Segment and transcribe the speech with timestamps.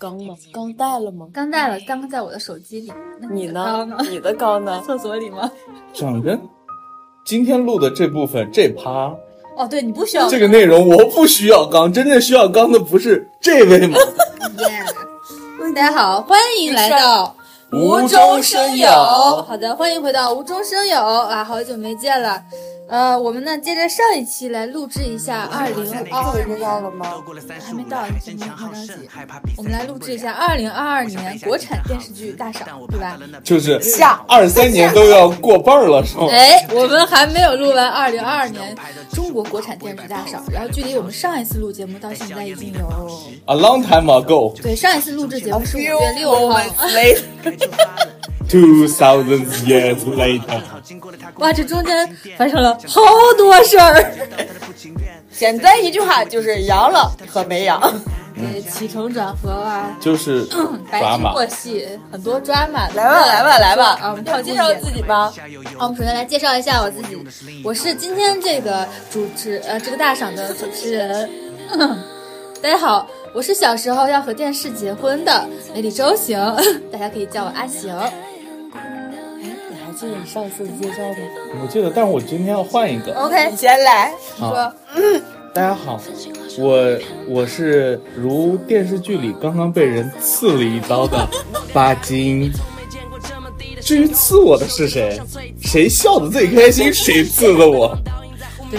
[0.00, 0.34] 刚吗？
[0.52, 1.26] 刚带了吗？
[1.34, 2.92] 刚带了，刚在我的手机里。
[3.20, 3.84] 那你呢？
[4.08, 4.80] 你的刚呢？
[4.86, 5.50] 厕所里吗？
[5.92, 6.40] 讲真，
[7.24, 9.12] 今天录的这部分这趴
[9.56, 13.98] 哦，对，你不需要这个内容我不需要刚，真正需要刚的不是这位吗？
[15.74, 17.34] 大家好，欢迎来到
[17.72, 22.40] 无中生有好的，欢迎回到无中生有啊，好久没见了。
[22.88, 27.06] 呃，我们呢接着上一期来录制一下二零二回这样了吗？
[27.60, 28.92] 还没到，你没没着急。
[29.58, 33.18] 我们来录制一下二零二二年国产电视剧大赏，对吧？
[33.44, 36.28] 就是下二三年都要过半儿了，是吗？
[36.30, 38.74] 哎，我们还没有录完二零二二年
[39.12, 42.88] 中国国产电视剧大赏，然后距离我们上一次录节目到现在已经有
[43.44, 46.58] ，A long time ago, 对，上一次录制节目是五月六号。
[48.48, 50.62] two thousand years later，
[51.36, 53.02] 哇，这中间发生了好
[53.36, 54.12] 多事儿，
[55.32, 57.80] 简单一句话就是阳了和没阳。
[58.38, 60.46] 对，起承转合啊，就是
[60.88, 61.30] 白抓马。
[61.30, 62.88] 驹过隙，很多 drama。
[62.94, 63.98] 来吧，来吧，来吧！
[64.00, 64.72] 啊，我们靠近介绍。
[64.74, 65.32] 自己吧。
[65.76, 67.18] 好，我们首先来介绍一下我自己，
[67.64, 71.28] 我是今天这个主持呃这个大赏的主持人。
[72.62, 75.44] 大家好，我是小时候要和电视结婚的
[75.74, 76.38] 美丽周行，
[76.92, 77.92] 大家可以叫我阿行。
[79.98, 81.16] 记得你上次介绍的
[81.60, 83.12] 我记得，但是我今天要换一个。
[83.14, 84.12] OK，你先来。
[84.36, 84.72] 好说
[85.52, 86.00] 大家好，
[86.56, 91.28] 我我是如电视剧里刚刚被人刺了一刀的
[91.72, 92.52] 巴金。
[93.80, 95.20] 至于刺我的是谁，
[95.60, 97.88] 谁笑的最开心，谁刺的我。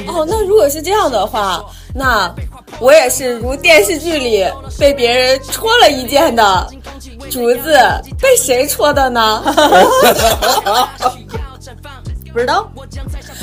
[0.07, 1.61] 哦，那如果是这样的话，
[1.93, 2.33] 那
[2.79, 4.45] 我也是如电视剧里
[4.77, 6.67] 被别人戳了一剑的
[7.29, 7.77] 竹子，
[8.19, 9.43] 被谁戳的呢？
[12.31, 12.71] 不知道，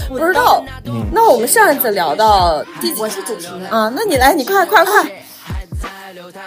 [0.08, 0.64] 不知道。
[1.10, 3.92] 那我们上一次聊到第几我是主持人，啊？
[3.94, 5.04] 那你来，你快快快！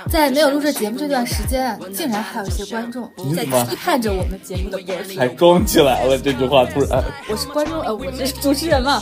[0.09, 5.19] 在没有录制节目这段时间，竟然还有一些观众在期盼着我们节目的播出。
[5.19, 7.03] 还装起来了，这句话突然。
[7.29, 9.01] 我是观众，呃，我是主持人嘛，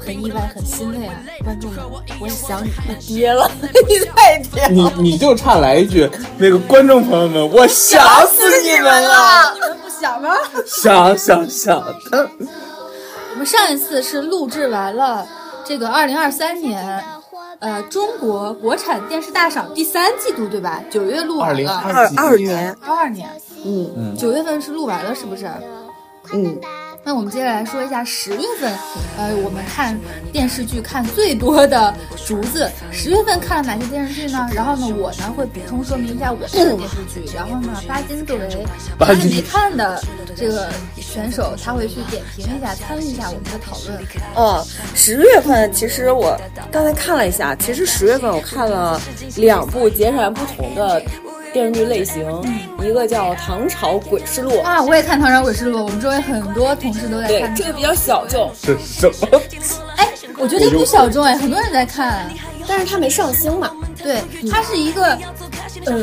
[0.00, 1.84] 很意外，很欣慰啊，观众们，
[2.20, 2.98] 我也想你们。
[3.06, 3.50] 跌了，
[3.88, 4.68] 你太跌了。
[4.70, 10.30] 你你就差来一句，那个观众朋友们，我想死你们了， 你们不想吗？
[10.66, 11.80] 想想想
[12.10, 12.30] 的。
[13.32, 15.26] 我们上一次是录制完了
[15.64, 17.02] 这个二零二三年，
[17.60, 20.82] 呃，中国国产电视大赏第三季度，对吧？
[20.90, 23.28] 九月录二零完了，二二年，二二年，
[23.64, 25.48] 嗯嗯九月份是录完了，是不是？
[26.32, 26.58] 嗯，
[27.10, 28.72] 那我们接下来说一下十月份，
[29.18, 29.98] 呃，我们看
[30.30, 31.92] 电视剧看最多的
[32.24, 34.48] 竹子，十月份看了哪些电视剧呢？
[34.54, 38.64] 然后呢，我呢会补充说明一下我看的电视剧，然后呢，巴金作为
[38.96, 40.00] 巴金没看的
[40.36, 44.00] 这个选手，他会去点评一下，参与一下我们的讨论。
[44.36, 49.00] 哦，十月份其实我刚才看了一下，其实十月份我看了
[49.34, 51.02] 两部截然不同的
[51.52, 52.24] 电视剧类型，
[52.82, 57.54] 一个叫《唐朝诡事录》，啊，我也看《唐朝诡事录》，我们周围很多同事都在看，。
[57.54, 59.40] 对这个比较小众，这是什么？
[59.96, 62.30] 哎，我觉得这不小众哎，很多人在看。
[62.68, 63.70] 但是它没上星嘛。
[64.00, 65.18] 对，它是一个，
[65.86, 65.94] 呃，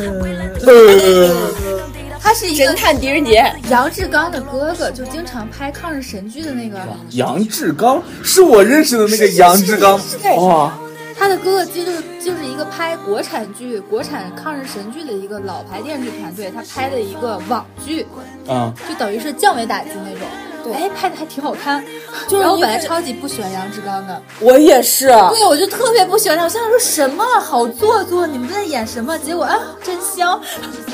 [2.21, 6.77] 它是一个神探狄仁杰，杨志刚的哥哥，就经常拍抗日神剧的那个。
[7.11, 9.99] 杨志刚是我认识的那个杨志刚
[10.37, 10.77] 哇，
[11.17, 18.05] 他的哥哥就是就是一个拍国产剧、国产抗日神剧的一个老牌电视剧团队，他拍的一个网剧，
[18.47, 20.27] 啊，就等于是降维打击那种。
[20.63, 21.83] 对哎，拍的还挺好看。
[22.27, 25.07] 就是我本来超级不喜欢杨志刚的，我也是。
[25.07, 26.43] 对，我就特别不喜欢他。
[26.43, 29.17] 我现在说什么好做作，你们在演什么？
[29.17, 30.39] 结果啊，真香！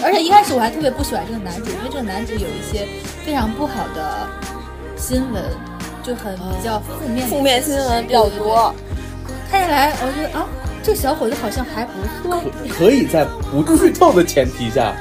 [0.04, 2.88] 而且一开始我还特别不喜欢这个男主，因为这个男主有一些
[3.26, 4.28] 非常不好的
[4.96, 5.44] 新闻，
[6.04, 8.76] 就很比较负面的负面新闻比较多，
[9.54, 10.48] 看下来，我觉得啊，
[10.82, 11.92] 这个小伙子好像还不
[12.24, 12.42] 错。
[12.72, 14.96] 可以在不剧透的前提下，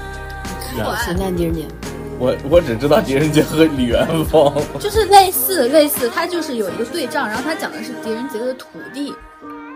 [1.06, 1.66] 神探狄仁杰，
[2.18, 9.14] 我我只知道狄仁杰和李元芳，就是类似类似，他就是有一个对仗，然后他讲的是狄仁杰的徒弟，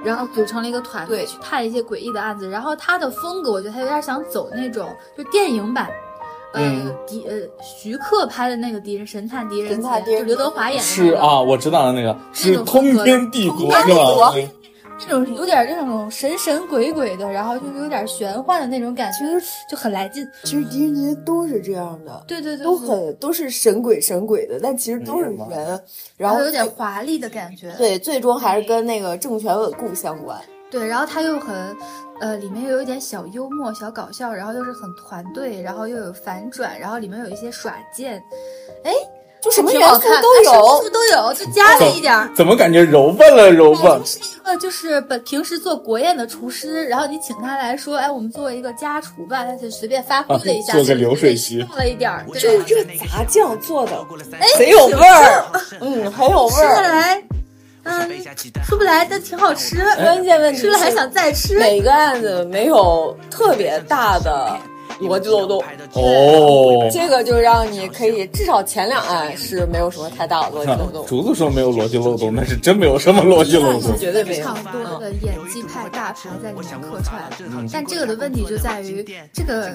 [0.04, 2.46] 然后组成了一个团队去探一些诡异的案子。
[2.46, 5.88] 然后他的风格，我觉得他有点想走那种就电影版，
[6.52, 14.34] 呃，嗯狄呃徐克拍的那个狄仁神探狄仁杰神探狄，仁杰就刘德华演的那个是啊，我知道了那个是通天帝国是通天帝国吧？
[14.98, 19.18] 嗯那种有点那种神神鬼鬼的，然后就是有点玄幻的那种感觉，
[19.70, 20.26] 就很来劲。
[20.44, 25.82] 其实狄仁杰都是这样的，对对对，都很都是神鬼神鬼的，但其实都是人，然后
[26.16, 27.72] 然后有点华丽的感觉。
[27.76, 30.40] 对，最终还是跟那个政权稳固相关。
[30.68, 31.76] 对，然后他又很，
[32.20, 38.20] 呃，里面又有一点小幽默、小搞笑，然后又是很团队，然后又有反转，然后里面有一些耍剑，
[38.82, 38.92] 哎，
[39.46, 40.82] 就什么元素都有元。
[40.82, 42.28] 素都有，就加了一点儿。
[42.34, 44.04] 怎么感觉柔笨了柔笨？
[44.04, 53.92] 是一个就是本平时做国宴的厨师，然后你请他来说，哎，我们做一个家厨吧，他就随便发挥了一下，啊做个流水席弄了一点儿，就是，这杂酱做的
[54.40, 55.44] 哎，贼有味儿，
[55.80, 56.82] 嗯，很有味儿。
[56.82, 57.22] 来，
[57.84, 58.10] 嗯，
[58.66, 59.76] 出不来，但挺好吃。
[59.94, 61.56] 关键问题吃了还想再吃。
[61.56, 64.56] 每个案子没有特别大的
[65.00, 65.62] 逻辑漏洞，
[65.92, 71.04] 哦，这个就让你可以至少前两案是没有什么太大的逻辑漏洞。
[71.06, 73.96] 竹子说没有逻辑漏洞，那是真没有什么逻辑漏洞。
[73.98, 77.22] 绝对没有非常多的演技派大牌在里面客串，
[77.72, 79.70] 但这个的问题就在于，这个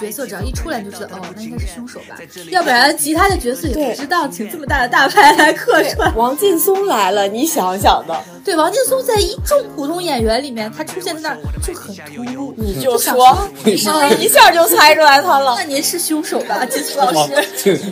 [0.00, 2.16] 角色只要一出来，你就知道哦，那应该是凶手吧，
[2.50, 6.14] 要不然其他的角色也不知道请这么大的大牌来客串。
[6.16, 13.88] 王劲松来了，你想想的，对，王劲松在一众普通演员里面，他出现在那儿就很突兀，你就说，你是
[14.18, 15.64] 一下就猜出来他了那？
[15.64, 17.46] 您是凶手吧， 金松老师？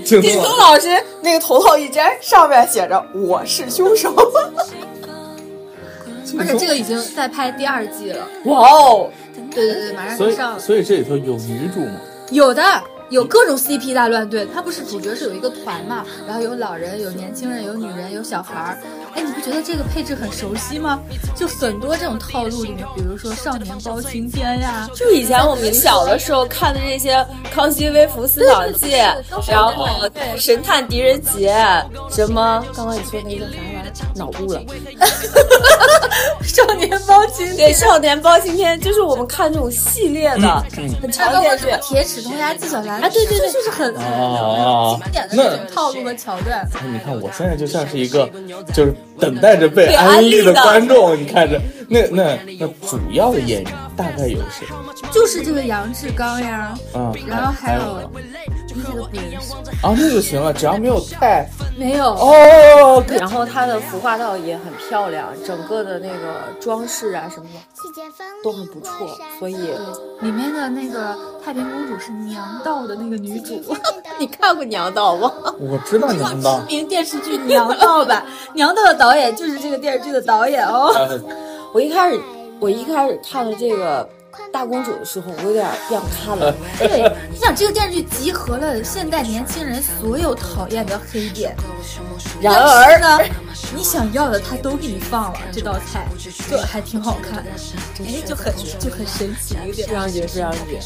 [0.05, 4.15] 金松松老师那个头套一摘，上面写着“我是凶手
[6.39, 8.27] 而且这个已经在拍第二季了。”。
[8.47, 9.11] 哇哦，
[9.55, 10.59] 对对对，马上所以就上。
[10.61, 12.01] 所以这里头有女主吗？
[12.31, 12.63] 有的
[13.12, 18.79] 有各种 CP 大乱炖，它不是主角是有一个团嘛，然后有老人、有年轻人、有女人、有小孩儿。
[19.14, 20.99] 哎，你不觉得这个配置很熟悉吗？
[21.37, 27.17] 就很多这种套路里面，比如说《少年包青天》呀，就以前我们小的时候看的这些
[27.53, 28.87] 《康熙微服私访记》，
[29.47, 29.87] 然后
[30.38, 31.55] 《神探狄仁杰》，
[32.14, 33.53] 什么刚刚你说那个啥
[33.85, 33.93] 来着？
[34.17, 34.59] 脑雾了。
[36.44, 40.64] 《少年包青天对，《少年包青天》就是我们》，看这种系列的，
[41.03, 41.76] 很常见剧什么。
[41.82, 46.66] 铁齿铜牙纪晓岚啊对对对就是很啊经典的那那种套路和桥段。
[46.75, 48.31] 哎你看我现在就像是一个
[48.72, 54.66] 就是等待着被被安利的观众，你看着那那那主要的演员大概有谁
[55.10, 57.12] 就是这个杨志刚呀，嗯？
[57.26, 58.10] 然后还还有
[59.83, 68.03] 啊，那就行了，只要没有太没有哦， 然后它的服化道也很漂亮，整个的那个装饰啊什么的
[68.43, 69.57] 都很不错，所以
[70.21, 73.61] 里面的那个太平公主是娘道的那个女主，
[74.19, 75.33] 你看过《娘道》吗？
[75.59, 76.67] 我知道娘道知。
[76.67, 78.25] 名电视剧《娘道》吧，
[78.55, 80.93] 《娘道》的导演就是这个电视剧的导演哦。
[80.97, 81.21] 呃
[81.75, 82.21] 我一开始
[82.61, 84.07] 我一开始看了这个
[84.53, 86.55] 大公主的时候，我有点不想看了。
[86.79, 91.56] 对，你想这个电视剧集合了现代年轻人所有讨厌的黑点，
[92.41, 93.19] 然而呢，
[93.75, 96.06] 你想要的他都给你放了，这道菜
[96.49, 97.44] 就还挺好看，
[97.99, 99.93] 哎，就很就很神奇点非。
[99.93, 100.79] 常绝，非常绝。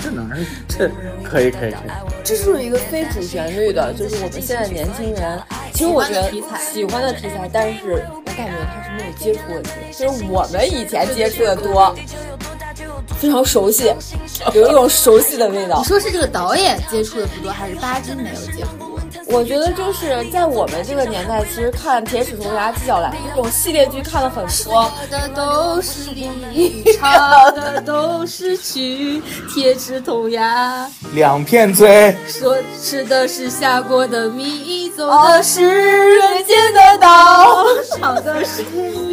[0.00, 0.38] 这哪儿？
[0.68, 0.88] 这
[1.24, 1.90] 可以可以可以。
[2.22, 5.42] 这是一个非主旋律的，就是我们现在年轻人，
[5.72, 11.92] 其实我觉得喜欢的题材喜欢的题材，但是我感觉他是没有接触过的，就是我们以前接触的多，
[13.18, 13.92] 非常熟悉，
[14.54, 15.84] 有一种熟悉的味道你。
[15.84, 18.90] 说是这个导演接触的不多，还是巴金没有接触过？
[19.26, 24.90] 我觉得就是在我们这个年代，其实看《铁齿铜牙纪晓岚》这种系列剧看了很多。
[25.08, 29.22] 唱的都是你，唱的都是曲，
[29.52, 30.88] 铁齿铜牙。
[31.12, 35.64] 两片嘴， 说吃的是下锅的米，走哦的是
[36.16, 37.64] 人间的道，
[37.98, 38.64] 唱的是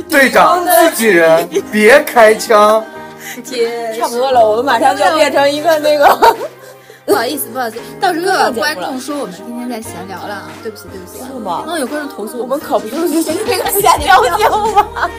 [0.09, 2.83] 队长自己人，别开枪。
[3.43, 3.97] 铁。
[3.97, 6.07] 差不多了，我们马上就要变成一个那个。
[7.05, 11.27] 不好意思，不好意思，到时候观众说我们天天在闲聊了啊，对不起，对不起啊。
[11.31, 15.09] 是吗那，有观众投诉我们可不就是这个闲聊节目吗？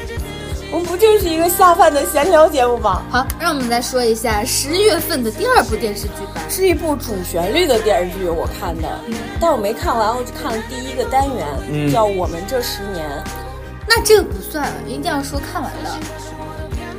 [0.70, 3.02] 我们不就是一个下饭的闲聊节目吗？
[3.10, 6.42] 好，让我们来说一下十月份的第二部电视剧吧。
[6.50, 9.00] 是一部主旋律的电视剧，我看的，
[9.40, 13.08] 但我没看完，我就看了第一个单元，嗯叫《我们这十年》。
[13.88, 15.98] 那这个不算，一定要说看完了。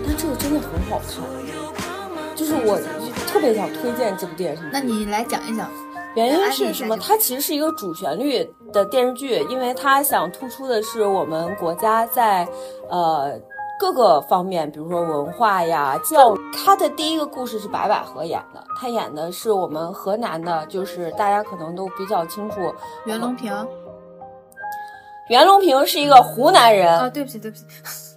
[0.10, 2.80] 但这个真的很好看，就是我
[3.28, 4.70] 特别想推荐这部电视剧。
[4.74, 5.70] 那你来讲一讲。
[6.16, 6.98] 原因是什么？
[6.98, 12.48] 它其实是一个主旋律的电视剧，因为它想突出的是我们国家在
[12.90, 13.40] 呃
[13.80, 16.40] 各个方面，比如说文化呀、教育。
[16.52, 22.74] 它的第一个故事是白百合演的，她演的是我们河南的，就是大家可能都比较清楚，
[23.06, 23.54] 袁隆平
[25.30, 27.64] 袁隆平是一个湖南人，啊，对不起，对不起，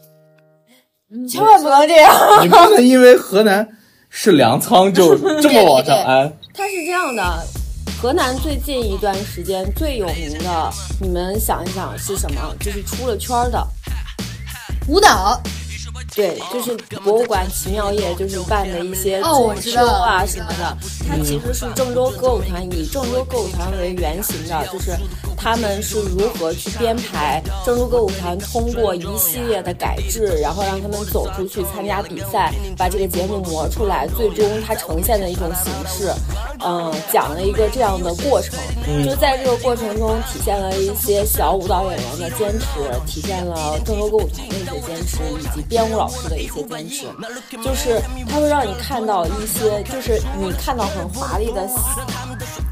[1.29, 2.43] 千万不能这样。
[2.43, 3.67] 你不能因为河南
[4.09, 6.33] 是粮仓就 这么往上安。
[6.55, 7.23] 它是这样的，
[8.01, 12.55] 河南最近一段时间最有名的，你们想一想是什么？
[12.61, 13.67] 就是出了圈的。
[14.89, 15.41] 舞蹈
[16.15, 20.77] 对，就是博物馆奇妙夜，就是办的一些哦我主修知道啊什么的。
[21.09, 24.93] 它其实是郑州歌舞团以郑州歌舞团为原型的，就是
[25.37, 36.13] 他们是如何去编排郑州歌舞团，通过一系列的改制，然后让他们走出去参加比赛，把这个节目磨出来，最终它呈现的一种形式。
[36.65, 38.57] 嗯，讲了一个这样的过程，
[39.05, 42.67] 就在这个过程中体现了一些小舞蹈演员的坚持，
[43.05, 47.07] 体现了郑州歌舞团的一些坚持，以及编舞老师的一些坚持，
[47.63, 51.69] 就是他会让你看到一些，就是你看到很华丽的。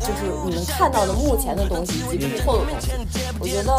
[0.01, 2.91] 就是你们看到的目前的东西以及幕后的东西，
[3.39, 3.73] 我觉得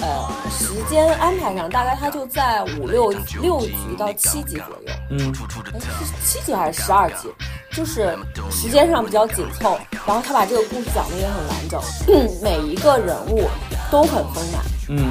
[0.00, 7.28] 呃时间安排上大概它就在五六六集到七集左右，嗯，是七集还是十二集？
[7.72, 8.16] 就是
[8.50, 11.82] 时间上比较紧凑，然后他把这个故事讲的也很完整，
[12.42, 13.48] 每一个人物
[13.90, 15.10] 都很丰满，嗯，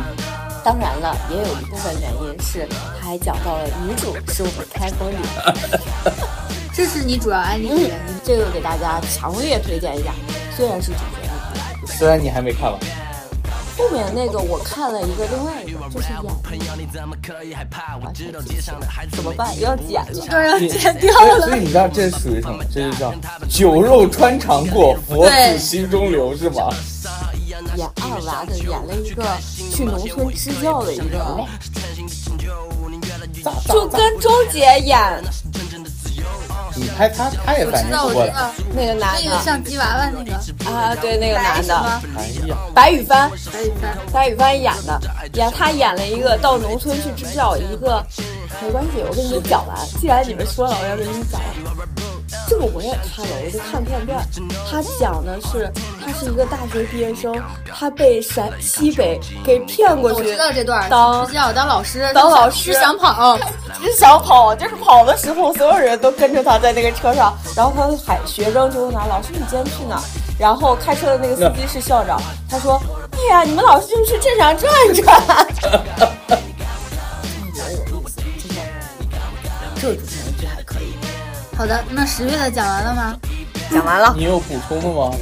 [0.63, 2.68] 当然了，也有一部分原因是
[3.00, 5.18] 他还讲到了女主是我们开封女，
[6.72, 10.13] 这是你主要安利的原因，这个给大家强烈推荐一下。
[10.56, 12.80] 虽然是主角，虽然你还没看完，
[13.75, 16.38] 后面那个我看了一个另外一个，就是演的
[19.15, 19.60] 怎么办？
[19.60, 21.48] 要剪了，要剪掉了。
[21.48, 22.63] 所以你知道这属于什么？
[22.72, 23.12] 这就叫
[23.50, 26.70] 酒肉穿肠过，佛子心中留，是吗？
[27.75, 29.24] 演二娃的，演了一个
[29.72, 31.46] 去农村支教的一个，
[33.68, 35.24] 就跟周姐演。
[36.74, 38.34] 你拍他，他也反应过来。
[38.74, 40.34] 那个男的，那个像吉娃娃那个
[40.72, 41.75] 啊，对，那个男的。
[42.18, 45.01] 哎呀，白羽帆，白羽帆，白羽帆演的，
[45.34, 48.01] 演他演了一个到农村去支教，一个
[48.63, 49.78] 没关系，我给你们讲完。
[50.00, 52.11] 既然你们说了，我要给你们讲完。
[52.51, 54.27] 这个我也看了，我就看片段。
[54.70, 55.72] 他讲的是，
[56.03, 57.34] 他是一个大学毕业生，
[57.65, 60.17] 他被陕西北给骗过去。
[60.17, 63.39] 我知道这段，当学校当老师，当老师想跑，
[63.81, 67.34] 只想跑，就是跑的时候，所有人都跟着他在那个车上。
[67.55, 70.01] 然后他海学生就问他：“老师，你今天去哪？”
[70.38, 72.77] 然后开车的那个司机是校长，他说
[73.15, 75.22] ：“哎呀，你们老师就是去镇上转转。
[75.25, 76.38] ”哈哈哈哈
[79.75, 80.90] 这主持人剧还可以。
[81.62, 83.15] 好的，那十月的讲完了吗？
[83.70, 84.15] 讲完了。
[84.18, 85.15] 你有补充的吗？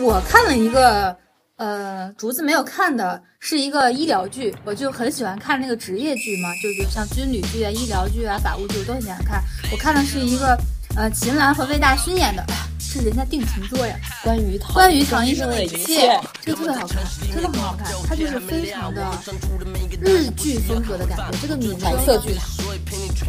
[0.00, 1.16] 我看了一个，
[1.54, 4.52] 呃，竹子没有看的，是一个医疗剧。
[4.64, 9.40] 我就很喜欢看那个职业剧嘛，就是像军旅剧啊、医疗剧啊、法务剧，我都很喜欢看。
[9.70, 10.58] 我看的是一个，
[10.96, 12.44] 呃，秦岚和魏大勋演的。
[12.80, 19.04] 是人家定情作呀，关于关于唐医生的一切，这个特别好看，真的很好看，它就是非常的
[20.00, 21.38] 日剧风格的感觉。
[21.42, 22.44] 这个女白色剧塔，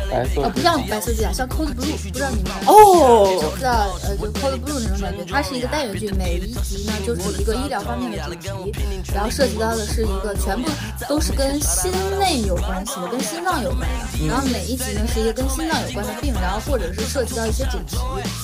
[0.10, 5.24] 白色呃不像白色剧塔，像 Code Blue，不知道你们哦，不知道呃就 Code Blue 那种感觉。
[5.26, 8.36] 它是一个单元剧，每一集呢就是一个医疗方面的主
[8.72, 8.82] 题，
[9.14, 10.70] 然后涉及到的是一个全部
[11.08, 14.28] 都是跟心内有关系的，跟心脏有关的。
[14.28, 17.98] 然后每一集呢是一个跟心脏有关的病，然后或者是涉及到一些主题，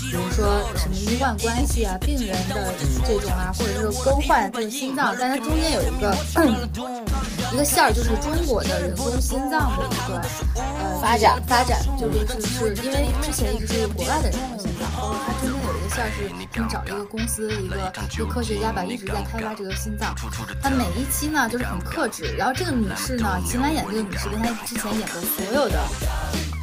[0.10, 0.46] 比如说
[0.76, 0.96] 什么。
[1.02, 2.74] 医患关系啊，病人的
[3.06, 6.16] 这种啊，或者是更换这个心脏，但它中间有一个
[7.52, 10.22] 一个线儿，就是中国的人工心脏的一个
[10.56, 20.16] 呃发展发展，就是是是因为之前一直是国外的人工心脏，包括它中间有一个线儿是他们找了一个公司，一个一个科学家吧，一直在开发这个心脏。
[20.62, 25.78] 它每一期呢就是很克制，然后这个女士呢，秦岚演这个女士跟她之前演的所有的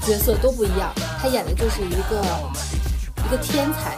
[0.06, 0.90] 角色都不一样，
[1.20, 2.24] 她演的就是一个
[3.26, 3.94] 一个天才。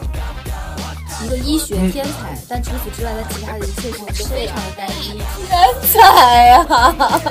[1.25, 5.21] 一个医学天才，但除此之外，他其他的一切事情都非常的单一。
[5.47, 5.59] 天
[5.93, 6.67] 才呀，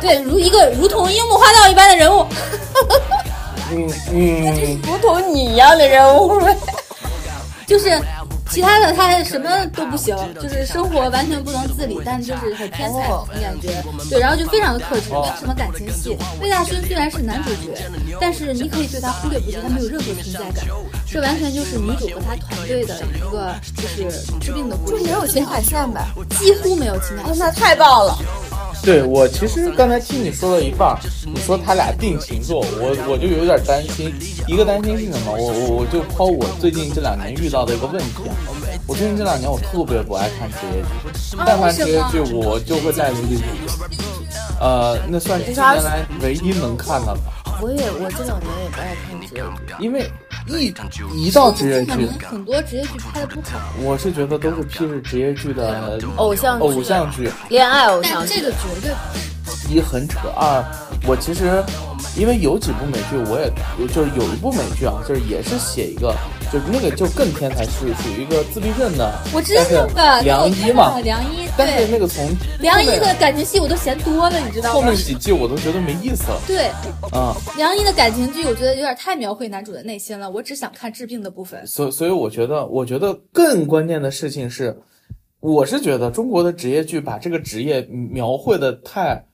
[0.02, 2.26] 对，如一个如同樱木花道一般的人物。
[3.72, 6.58] 嗯嗯， 如同你一样的人物呗，
[7.66, 8.00] 就是。
[8.50, 13.70] 其他的他什么都不行，就是生活完全不能自理，但就是很天才的感觉。
[14.10, 16.18] 对，然后就非常的克制，没有什么感情戏。
[16.42, 17.90] 魏大勋虽然是男主角，
[18.20, 20.66] 但是你可以对他忽略不计，他没有任何存在感。
[21.08, 26.06] 这完全就是女主和他团队的一个就是治病的故事，就没有情感线呗，
[26.40, 27.38] 几乎没有情感线。
[27.38, 28.18] 那太棒了。
[28.84, 34.14] 对我其实刚才听你说了一半，你说他俩定情作，我我就有点担心。
[34.48, 35.32] 一个担心是什么？
[35.32, 38.34] 我我我就抛我最近这两年遇到的一个问题啊。
[38.88, 43.42] 我最近这两年我特别不爱看职业剧，但凡职业剧我就会带离离
[44.60, 47.22] 呃，那算是近年来唯一能看的吧。
[47.62, 50.10] 我也我这两年也不爱看职业剧，因为
[50.58, 50.74] 一
[51.16, 53.60] 一到职业剧，很多职业剧拍的不好。
[53.84, 58.40] 我是觉得都是批是职业剧的偶像偶像剧，恋爱偶像剧。
[58.40, 58.92] 这个绝对
[59.70, 60.64] 一很扯，二
[61.06, 61.64] 我其实
[62.18, 63.52] 因为有几部美剧，我也
[63.88, 66.16] 就是有一部美剧啊，就是也是写一个。
[66.52, 69.14] 就是那个就更天才，是属于一个自闭症的。
[69.32, 71.48] 我知道那个梁一嘛，梁一。
[71.56, 72.28] 但是那个从
[72.60, 74.74] 梁一的感情戏我都嫌多了，你知道吗？
[74.74, 76.42] 后面几季我都觉得没意思了。
[76.48, 76.72] 对，
[77.12, 81.68] 啊，梁一的感情剧我觉得有点太描绘男主的内心了，我我只想看治病的部分。
[81.68, 84.82] 所所以我觉得，我觉得更关键的事情是，
[85.42, 89.26] 我是觉得中国的职业剧把这个职业描绘的太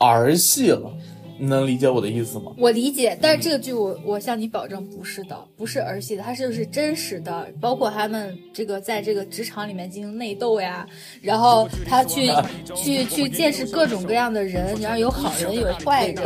[0.00, 0.92] 儿戏了。
[1.40, 2.52] 你能理解我的意思吗？
[2.58, 10.86] 我理解，但是这个剧我我向你保证不是的，不是儿戏的，它就是真实的，包括他们这个在这个职场里面进行内斗呀，
[11.22, 12.30] 然后他去
[12.76, 16.22] 去去见识各种各样的人，然后有好人有坏人，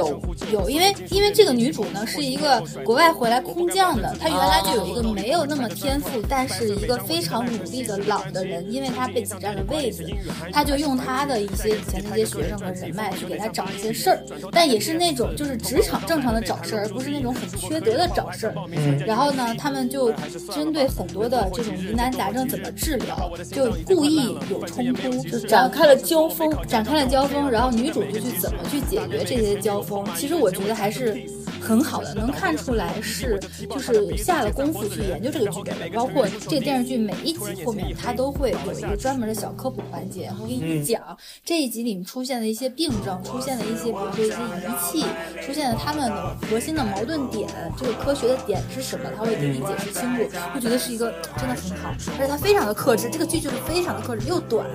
[0.52, 10.04] 有因为因为这个女主呢是一个国外回来空降的，她原来就有一个没有那么天赋，但是一个非常努力的老的人，因为她被挤占了位子，
[10.50, 18.54] 她就用她的一些以前那些学生和人脉去给她找一些事儿，但也是那种就是职场正常的找事儿，而不是那种很缺德的找事儿。
[19.06, 20.12] 然后呢，他们就
[20.52, 26.50] 针对很多的这种疑难杂症怎么治疗，就故意有冲突，就展开了交锋。
[26.68, 30.04] 展开了交锋，然后女主就去怎么去解决这些交锋。
[30.16, 31.20] 其实我觉得还是
[31.60, 35.88] 很好的，能看出来是就是下了功夫去研究这个剧本的。
[35.94, 44.93] 包括这个电视剧每一集后面，它都会有一个专门的小科普环节，会给你讲这一集里面出现的一些病症，出现的一些比如说一些仪器，
[45.44, 50.22] 出现了他们的核心的矛盾点，这个科学的点是什么，他会给你解释清楚。
[50.54, 54.66] 我觉得是一个真的很好，而且它非常的克制，这个剧就是非常的克制，又短，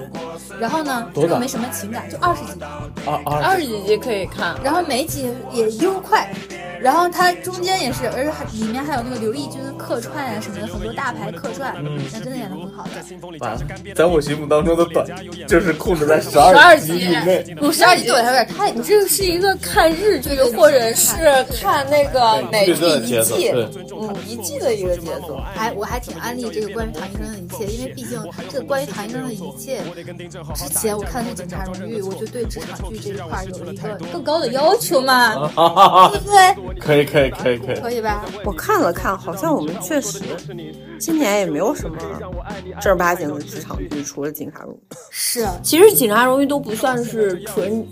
[0.59, 2.65] 然后呢又没什么情感，就二十几集，
[3.05, 4.55] 二二二十几集可以看。
[4.63, 6.31] 然后每集也优快，
[6.81, 12.89] 然后它中间也是，而且还里面还有那个刘奕君客串呀什么的，很多大牌客串，那真的演的很好的。
[13.39, 13.62] 完了，
[13.95, 15.07] 在我心目当中的短
[15.48, 17.45] 就是控制在十12二集集以内。
[17.62, 21.15] 我十二集对我来说有点太你这个是一个看日剧，或者是
[21.62, 25.41] 看那个美剧一季，嗯，一季的一个节奏。
[25.53, 28.19] 还我还挺安利这个关于唐医生的一切，因为毕竟
[28.50, 29.81] 这个关于唐医生的一切，
[30.55, 35.36] 之前我看的是《警察荣誉》，我就对职场剧这一块有了一个更高的要求嘛，
[36.12, 36.68] 对不对？
[36.79, 37.79] 可以可以可以可以。
[37.79, 38.25] 可以吧？
[38.45, 40.19] 我看了看，好像我们确实
[41.00, 41.98] 今年也没有什么
[42.82, 44.94] 正儿八经的职场剧，除了《警察荣誉》。
[45.10, 47.86] 是，其实《警察荣誉》都不算是纯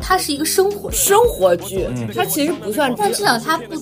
[0.00, 3.74] 它是一个生活，生活剧，它其实不算，但至少它不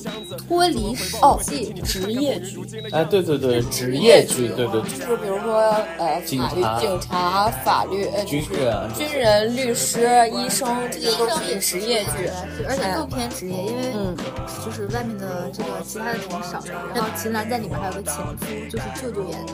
[0.48, 1.72] 脱离实哦际。
[1.84, 2.58] 职业剧。
[2.90, 12.28] 哎，对对对，职业剧，对对对，就是比如说呃，警法律、察警察、法律、呃，军人军人、律师、医生，这些都是职业剧。
[12.66, 14.16] 而且更偏职业，因为嗯
[14.64, 16.72] 就是外面的这个其他的挺少的。
[16.94, 19.52] 然后秦岚在里面还有个前夫，就是舅舅演的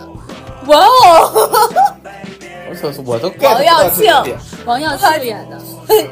[0.67, 1.91] 哇哦，
[2.71, 4.13] 我操，我都王耀庆。
[4.65, 5.59] 王耀庆演的。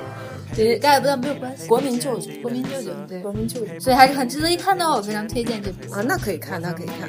[0.56, 5.94] 对，get 不到没有关系，国民舅舅，国民舅舅，对，国民舅舅所以还是很值得一看的，我非常推荐这部。
[5.94, 7.08] 啊，那可以看，那可以看。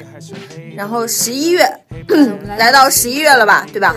[0.76, 1.64] 然后十一月，
[2.46, 3.96] 来来到十一月了吧，对吧？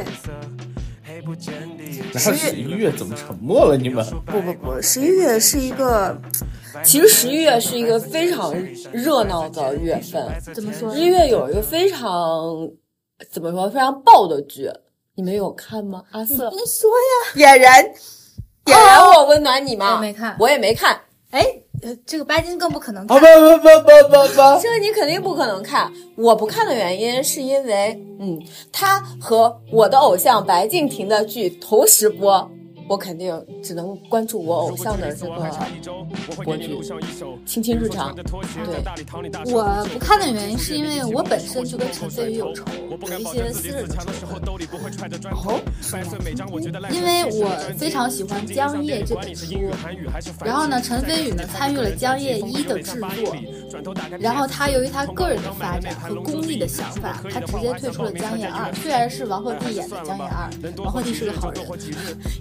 [2.13, 3.78] 然后十一月怎么沉默了？
[3.78, 6.20] 你们不不不，十一月是一个，
[6.84, 8.54] 其实十一月是一个非常
[8.92, 10.26] 热闹的月份。
[10.54, 12.70] 怎么说十一月有一个非常
[13.32, 14.70] 怎么说非常爆的剧，
[15.16, 16.04] 你们有看吗？
[16.12, 17.84] 阿瑟你说呀，点燃，
[18.66, 19.96] 点燃我温暖你吗？
[19.96, 21.00] 我没看我也没看。
[21.32, 21.42] 哎，
[21.82, 23.58] 呃这个巴金更不可能啊看不。
[23.58, 25.92] 不不不不不，这个你肯定不可能看。
[26.16, 28.40] 我不看的原因是因为，嗯，
[28.72, 32.52] 他和我的偶像白敬亭的剧同时播，
[32.88, 35.36] 我肯定只能关注我偶像的这个
[36.43, 36.76] 国剧
[37.46, 38.15] 《亲亲日常》。
[38.65, 42.65] 对，我不看的原因是因为我本身就跟陈飞宇有仇，
[43.10, 44.41] 有一些私人的仇恨。
[45.46, 45.60] 哦，
[46.91, 49.56] 因为我非常喜欢《江夜》这本书，
[50.43, 53.36] 然后呢，陈飞宇呢参与了《江夜一》的制作，
[54.19, 58.72] 然后他由于他个人的发展和功利的想法，他直接退出了《江夜二》。
[58.76, 60.50] 虽然是王鹤棣演的《江夜二》，
[60.84, 61.65] 王鹤棣是个好人，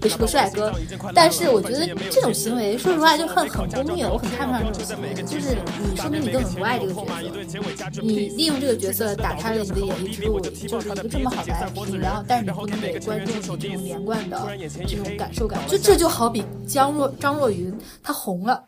[0.03, 0.73] 也是个帅哥，
[1.15, 5.15] 但是我觉得这种行为，说实话就很很功利了，我很看不上这种行为。
[5.23, 5.57] 就是
[5.91, 14.41] 你说明你根本不爱这个角色，你利用这个角色打开了你的演艺之路，就是一个这么好的 IP，然后但是你不能给观众以这种连贯的
[14.87, 15.59] 这种感受感。
[15.67, 18.63] 就这就好比江若张若昀，他红了。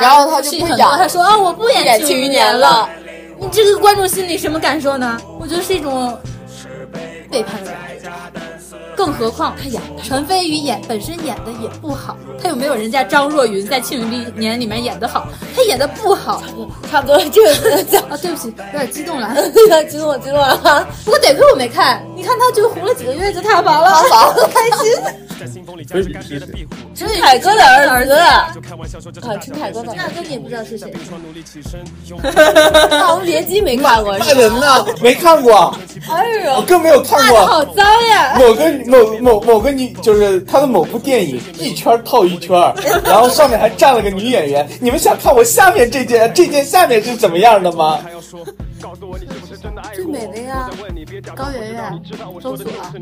[0.00, 2.90] 然后他就不演是很多，她说啊，我不演演庆余年了了。
[3.40, 5.20] 你这个观众心里什么感受呢？
[5.40, 6.16] 我觉得是一种
[7.28, 7.89] 背叛的感觉。
[9.00, 15.26] 更何况他演陈飞宇演本身演的也不好，他有没有人家张若昀在《庆余年》里面演的好？
[15.56, 16.42] 他演的不好
[16.92, 18.02] 差不多 这个讲。
[18.10, 18.16] 啊！
[18.20, 19.34] 对不起，有点激动了。
[19.88, 20.86] 激动了，激动了！
[21.02, 24.92] 不过得亏我没看，你看他就红了几个月就塌房了，好开心。
[26.94, 28.52] 陈凯哥的儿子啊，
[29.40, 29.94] 陈凯歌的。
[29.96, 30.92] 那哥你也不知道是谁，
[32.90, 34.26] 那我们联机没看过骂？
[34.26, 34.86] 人呢？
[35.00, 35.74] 没看过，
[36.10, 37.46] 哎呦，我更没有看过。
[37.46, 38.36] 好脏呀！
[38.38, 42.58] 某个某某某个女，就是她的某部电影，一圈套一圈，
[43.04, 44.68] 然后上面还站了个女演员。
[44.80, 48.00] 你们想看我下面这件，这件下面是怎么样的吗？
[49.94, 50.70] 最美的呀，
[51.36, 52.02] 高圆圆，
[52.40, 52.92] 搜索啊，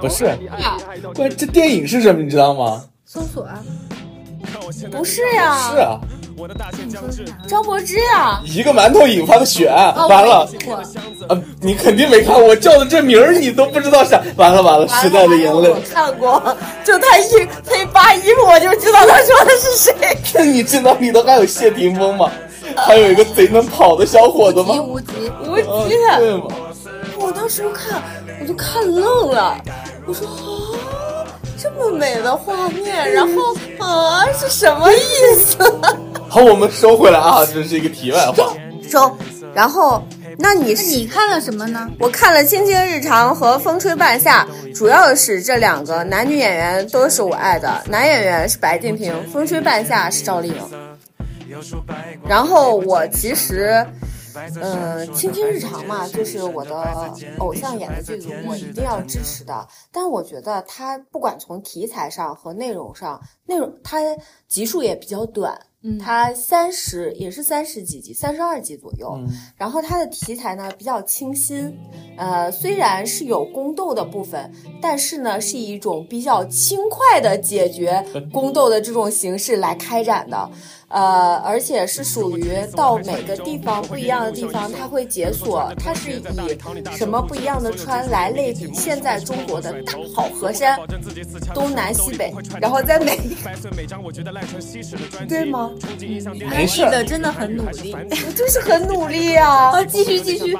[0.00, 0.36] 不是，
[1.14, 2.84] 关这电影是什么，你知道吗？
[3.06, 3.62] 搜索啊，
[4.90, 6.00] 不是呀，是啊，
[7.46, 10.48] 张柏芝呀，一个馒头引发的血案，哦完了
[11.28, 11.38] 啊！
[11.60, 15.80] 你肯定没看，我叫的这名儿你都不知道啥，完了完了，时代的眼泪我。
[15.92, 19.94] 看过，就他一他一扒衣服，我就知道他说的是谁。
[20.34, 22.30] 那 你知道里头还有谢霆锋吗？
[22.76, 24.74] 还有一个贼能跑的小伙子吗？
[24.74, 25.12] 一无极，
[25.46, 26.44] 无啊极，对吗？
[27.18, 28.02] 我当时看
[28.40, 29.56] 我就看愣了，
[30.06, 30.32] 我说啊，
[31.62, 34.98] 这么美的画面，然后啊是什么意
[35.38, 35.58] 思？
[36.26, 38.54] 好，我们收回来啊，这是一个题外话。
[38.88, 39.14] 收，
[39.52, 40.02] 然后
[40.38, 41.86] 那你你看了什么呢？
[41.98, 50.56] 我看了《卿卿日常》和《风吹半夏》，主要是这两个男女演员都是我爱的，男演员是白敬亭，《风吹半夏》是赵丽颖。
[52.26, 53.84] 然后我其实，
[54.60, 59.66] 呃，《青青日常》嘛，就是我的偶像演的剧组，我一定要支持的。
[59.92, 63.98] 但我觉得它不管从题材上和内容上，内容它
[64.48, 69.14] 集数也比较短，嗯它三十也是三十几集，三十二集左右。
[69.16, 71.76] 嗯然后它的题材呢比较清新，
[72.16, 80.50] 呃，虽然是有宫斗的部分，但是呢是以一种比较轻快的解决宫斗的这种形式来开展的，
[80.90, 86.22] 呃，而且是属于到每个地方不一样的地方，它会解锁，它是以
[86.96, 90.76] 什么不一样的川来类比现在中国的大好河山，
[91.54, 93.50] 东南西北，然后在每一个
[95.28, 95.70] 对吗？
[96.50, 97.94] 没事你的真的很努力。
[98.34, 100.56] 就是很努力呀、 啊，继续继续，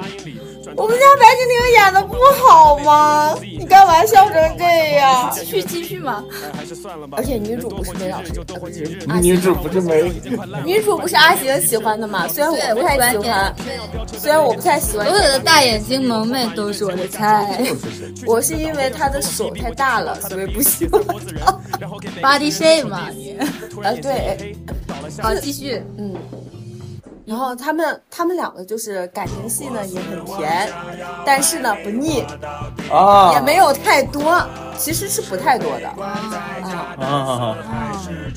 [0.75, 3.35] 我们家白敬亭演的不好吗？
[3.41, 4.63] 你干嘛笑成这
[4.95, 5.31] 样？
[5.33, 6.23] 继续继续嘛。
[7.11, 8.31] 而且女主不是梅老师，
[9.21, 10.11] 女，主不是没，
[10.63, 12.27] 女主不是阿行喜欢的嘛？
[12.27, 13.55] 虽然我，不太喜欢。
[14.17, 17.59] 虽然我不太喜欢所，有的大眼睛萌妹都是我的菜。
[18.25, 21.01] 我是因为她的手太大了，所以不喜欢
[21.39, 21.59] 她。
[22.21, 23.35] Body shape 嘛，你。
[23.83, 24.55] 啊，对，
[25.21, 25.81] 好，继续。
[25.97, 26.15] 嗯。
[27.25, 30.69] 然后他们他们两个就是感情戏呢也很甜，
[31.25, 32.23] 但是呢不腻，
[32.91, 34.41] 啊，也没有太多，
[34.77, 36.19] 其实是不太多的啊。
[36.99, 37.57] 啊，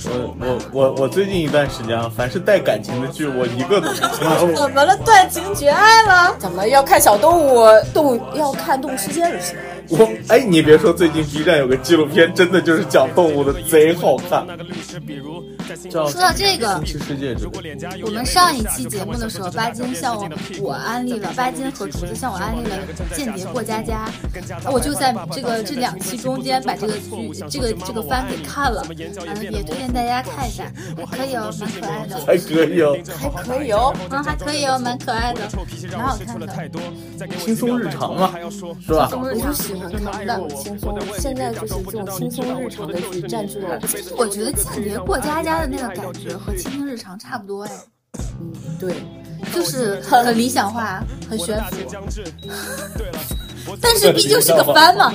[0.08, 4.38] 我我我我最近一段时间啊，凡是带感情的剧，我一个都没看。
[4.54, 4.96] 怎么了？
[4.98, 6.34] 断情绝爱了？
[6.38, 7.66] 怎么要看小动物？
[7.92, 9.62] 动物要看动物世界了是吗？
[9.90, 14.46] 我哎，你别说，最近 B 站有个纪录片，真的就是讲动物的，贼好看。
[15.90, 16.80] 叫说到这个。
[18.04, 20.28] 我们上一期节目的时候，巴金向我
[20.60, 22.76] 我安利了，巴金和竹子向我安利了
[23.16, 24.08] 《间谍过家家》，
[24.70, 28.84] 我就在这个这两期中间把这个剧这个这个番给看了，
[29.40, 30.64] 也推荐大家看一下，
[30.96, 33.94] 还可以哦，蛮可爱的，还可以哦，还可以哦。
[34.10, 35.40] 嗯，还可以哦，蛮可爱的，
[35.92, 36.48] 蛮好看的。
[37.38, 38.32] 轻松日常嘛，
[38.86, 39.08] 是吧？
[39.10, 43.78] 中日常我就喜欢看这种轻松，现在就是这种轻松日常的剧占据了。
[44.16, 47.70] 我觉得《间谍过家家》的那个感觉和《轻松日常》差不多哎，
[48.40, 48.94] 嗯，对，
[49.52, 51.76] 就是很理想化，很悬浮。
[53.80, 55.10] 但是毕竟是个番嘛，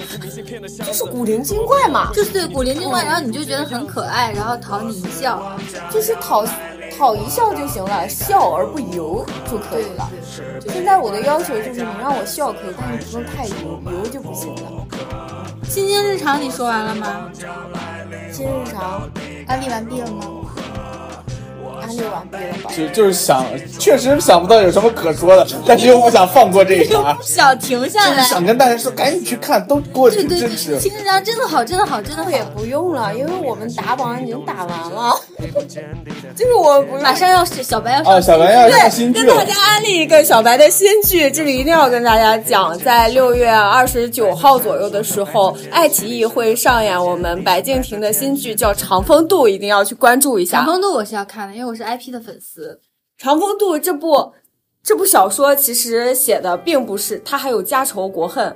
[0.84, 5.56] 就是古灵精怪嘛，就是对古灵精怪，然后你就觉得很可爱，然后讨你一笑。
[5.92, 6.44] 就是讨
[7.00, 10.12] 讨一笑就行了，笑而不油就可以了。
[10.68, 14.86] 现在我的要求就是，你让我笑可以，但你不能太油，油就不行了。
[15.64, 17.32] 心情日常你说完了吗？
[18.30, 19.10] 新日常
[19.48, 20.26] 安利完毕了吗？
[22.76, 23.46] 就就是想，
[23.80, 28.18] 确实想不到有什么可说的，但是又不想放过这一茬，想停下来。
[28.18, 30.80] 就是想跟大家说，赶紧去看，都给我去对对对，支持。
[30.80, 32.44] 青青日常真的好，真的好，真的也。
[32.56, 35.16] 不用了，因为我们打榜已经打完了，
[36.36, 50.58] 就是我马上要是小白要哦，上小白要上新剧跟大家，安利一个小白的新剧，这里一定要跟大家讲，在六月二十九号左右的时候，爱奇艺会上演我们白敬亭的新剧，叫《长风渡》，一定要去关注一下。
[50.58, 52.82] 长风渡我是要看的，因为我是 IP 的粉丝。
[53.18, 54.34] 长风渡这部
[54.84, 58.54] 这部小说其实写的并不是，它还有家仇国恨，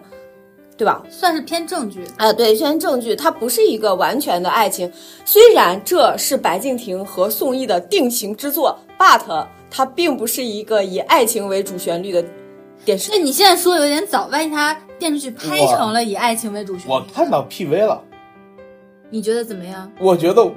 [0.78, 1.04] 对吧？
[1.10, 4.92] 算是偏正剧，啊，对，偏正剧，它不是一个完全的爱情。
[5.24, 12.24] 虽然这是白敬亭和宋轶的定情之作，but 它并不是一个以爱情为主旋律的
[12.86, 13.18] 电视那。
[13.18, 18.02] 你现在说有点早，万一他电视剧拍成了以爱情为主旋律，我看到 PV 了，
[19.10, 19.92] 你觉得怎么样？
[20.00, 20.50] 我觉得，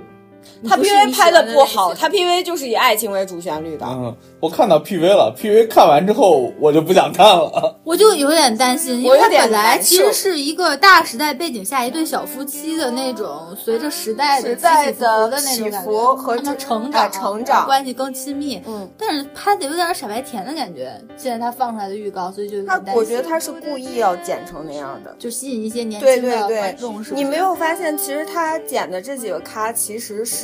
[0.69, 3.87] 他 PV 拍的不好，他 PV 就是以爱情为主旋律的。
[3.87, 7.77] 嗯，我看到 PV 了，PV 看完之后我就不想看了。
[7.85, 18.61] 我就有点担心，因为它我有点本来其实是一个大时代背景下一对小夫妻的那种，随着时代的时代起起伏的伏的那起种感觉伏和他成长、啊成长关系更亲密。
[18.67, 20.93] 嗯，但是拍的有点傻白甜的感觉。
[21.17, 22.95] 现在他放出来的预告，所以就他点担心。
[22.95, 25.15] 我觉得他是故意要剪成那样的。
[25.19, 30.36] 就吸引一些年轻的对对观众，是是你没有发现，其实他剪的这几个咖其实是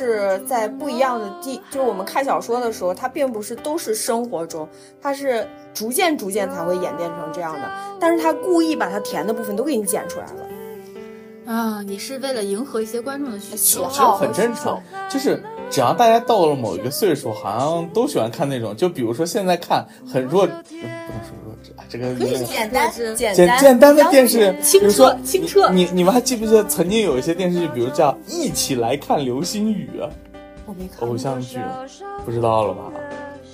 [0.47, 4.69] 在不一样的地，就是我们看小说的时候，它并不是都是生活中，
[5.01, 7.71] 它是逐渐逐渐才会演变成这样的。
[8.01, 10.47] 但是他故意把它甜的部分都给你剪出来了。
[11.45, 20.63] 啊，你是为了迎合一些观众的需求，其实很正常，就是只要大家到了某一个岁数，好像都喜欢看那种，就比如说现在看很弱，不能
[21.25, 21.52] 说弱
[21.93, 25.69] 这个可以简单简简简单的电视，比如说清澈。
[25.69, 29.91] 你你们还记不记得曾经有一些电视剧，比如叫《一起来看流星雨》，
[30.65, 31.59] 我没看偶像剧，
[32.25, 32.85] 不知道了吧？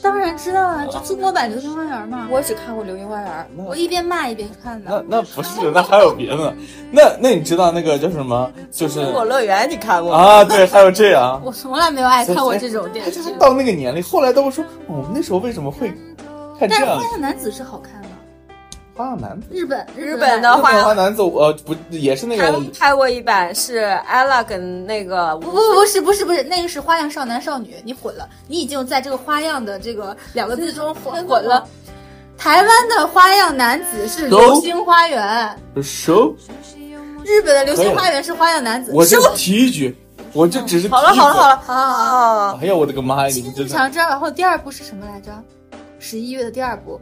[0.01, 2.29] 当然知道啊，就中国版《流星花园》嘛。
[2.31, 3.29] 我只看过《流星花园》，
[3.65, 5.05] 我一边骂一边看的。
[5.09, 6.55] 那那不是，那还有别的。
[6.93, 8.49] 那那你知道那个叫什么？
[8.71, 10.45] 就是《苹果乐园》，你看过啊？
[10.45, 11.43] 对，还有这样。
[11.45, 13.11] 我从来没有爱看过这种电视。
[13.11, 15.93] 就是到那个年龄，后来都会说，我们那时候为什么会
[16.57, 16.85] 看这样？
[16.87, 17.98] 但花样男子是好看的。
[18.99, 31.65] 花样男子，日本日本的花样男子，呃，不也是那个他拍过一版，是 ella 跟那个不不不是不是不是那个是花样少男少女，你混了，你已经在这个花样的这个两个字中混混了。
[32.37, 36.35] 台湾的花样男子是流星花园，收。
[37.25, 39.97] 日本的流星花园是花样男子，我就提一句，
[40.33, 43.35] 我就只是好了好了好了好好好，哎呀我的个妈呀！
[43.35, 45.31] 你们想知道然后第二部是什么来着？
[46.01, 47.01] 十一月的第二部。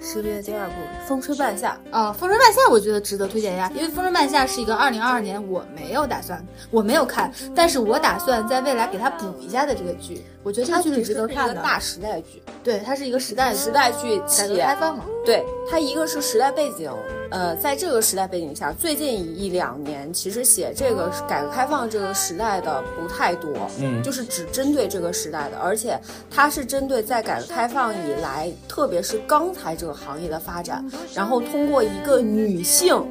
[0.00, 0.74] 十月第二部
[1.08, 10.24] 《风吹半夏》啊，《风吹半夏》我觉得值得推荐一下，因为《风吹半夏》是一个二零二二年我没有打算，我没有看，但是我打算在未来给它补一下的这个剧。
[10.46, 15.04] 我觉得这个剧是值得看的大时代剧，对，它是一个时代时代剧，改革开放嘛。
[15.24, 16.88] 对，它一个是时代背景，
[17.32, 25.98] 呃，在这个时代背景下，最近一两年其实写这个改革开放这个时代的不太多，嗯，就是只针对这个时代的，而且
[26.30, 33.04] 它是针对在改革开放以来，特别是钢材这个行业的发展，然后通过一个女性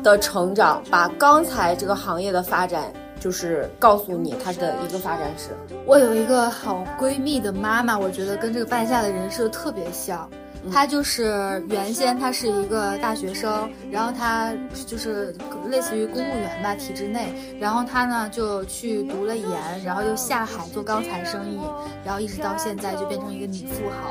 [0.00, 2.84] 的成长，把钢材这个行业的发展。
[3.20, 5.50] 就是告诉你她的一个发展史。
[5.84, 10.28] 我有一个好闺蜜的妈妈，我觉得跟这个半夏的人设特别像。
[10.72, 14.52] 她就是原先她是一个大学生，然后她
[14.84, 15.32] 就是
[15.68, 17.32] 类似于公务员吧，体制内。
[17.60, 19.48] 然后她呢就去读了研，
[19.84, 21.60] 然后又下海做钢材生意，
[22.04, 24.10] 然后一直到现在就变成一个女富豪。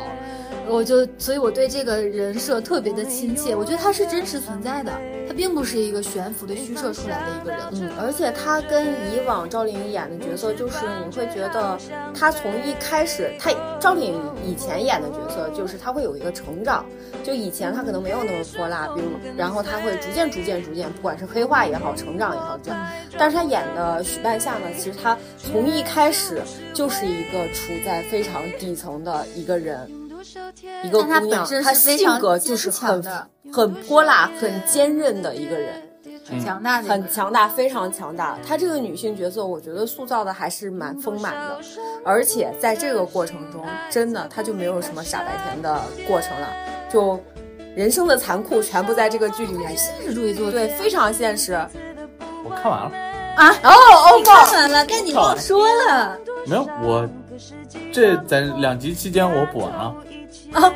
[0.68, 3.56] 我就，所以我对这个人设特别的亲切。
[3.56, 4.92] 我觉得他是真实存在的，
[5.28, 7.60] 他并不是一个悬浮的虚设出来的一个人。
[7.72, 11.78] 嗯，而且他跟以往赵丽颖演的角色，就是你会觉得
[12.14, 16.86] 他从一开始，他赵丽颖以前演的角色，就是他会有一个成长。
[17.24, 22.88] 就以前他可能没有那么泼辣，比如，然后他会逐渐、逐渐、逐渐，不管是黑化也好，成长也好，这样。
[23.18, 26.42] 但是他演的许半夏呢，其实他从一开始
[26.74, 29.90] 就是一个处在非常底层的一个人。
[30.84, 33.04] 一个姑娘，她性格就是很
[33.52, 35.82] 很泼辣、很坚韧的一个人，
[36.28, 38.38] 很强大，很强大，非常强大。
[38.46, 41.60] 她这个女性角色，我觉得塑造的还是蛮丰满的，
[42.04, 46.48] 而且在这个过程中，真的她就没有什么傻白甜的过程了，
[46.92, 47.20] 就
[47.76, 51.54] 人生的残酷全部在这个剧里面，现实主义做对，非常现实。
[52.44, 52.92] 我看完了
[53.38, 56.18] 啊，哦哦，看完了，该你忘说了。
[56.48, 57.08] 没有，我
[57.92, 59.96] 这在两集期间我补完了。
[60.56, 60.74] 啊，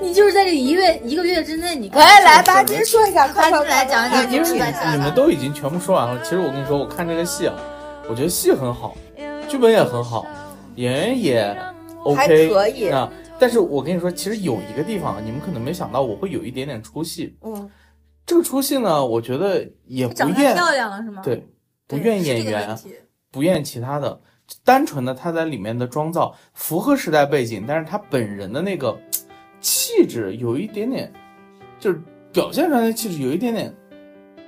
[0.00, 4.24] 你就是在这一个月一个月之内，你来来吧金说一下，快快来讲讲。
[4.32, 4.48] 因为
[4.92, 7.54] 你们都已经全部说完了，其实我跟你说，我看这个戏啊，
[8.08, 8.96] 我觉得戏很好，
[9.48, 10.26] 剧本也很好，
[10.74, 11.56] 演员也
[12.02, 13.08] OK，可以啊。
[13.38, 17.38] 但是我跟你说，其实有一个地方你们可能没想到，我会有一点点出戏。
[17.42, 17.70] 嗯，
[18.26, 21.22] 这个出戏呢，我觉得也不怨漂亮了是吗？
[21.24, 21.46] 对，
[21.86, 22.76] 不怨演员，
[23.30, 24.20] 不怨其他的。
[24.64, 28.98] 单纯的他在里面的妆造符合时代背景，但是他本人的那个
[29.60, 31.12] 气质有一点点，
[31.78, 32.00] 就是
[32.32, 33.74] 表现出来的气质有一点点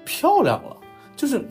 [0.05, 0.77] 漂亮了，
[1.17, 1.45] 就是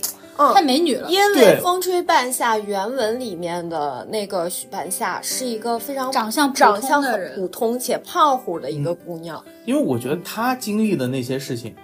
[0.54, 1.10] 太美女了。
[1.10, 9.44] 因为《风吹半夏》原文里面的那个许半夏是一个非常长相长相很普通且胖乎的一个姑娘。
[9.66, 11.76] 因为我觉得她经历的那些事情，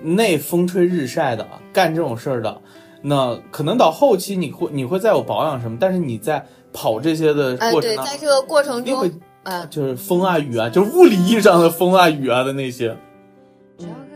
[0.00, 2.60] 那风吹日晒的干这种事儿的。
[3.02, 9.10] 那可能到后期你会你会再有保养什么，但是你在跑这些的过程，对，在这个过程中，
[9.44, 12.96] 嗯，就是风啊雨啊，就是物理意义上的风啊雨啊的那些，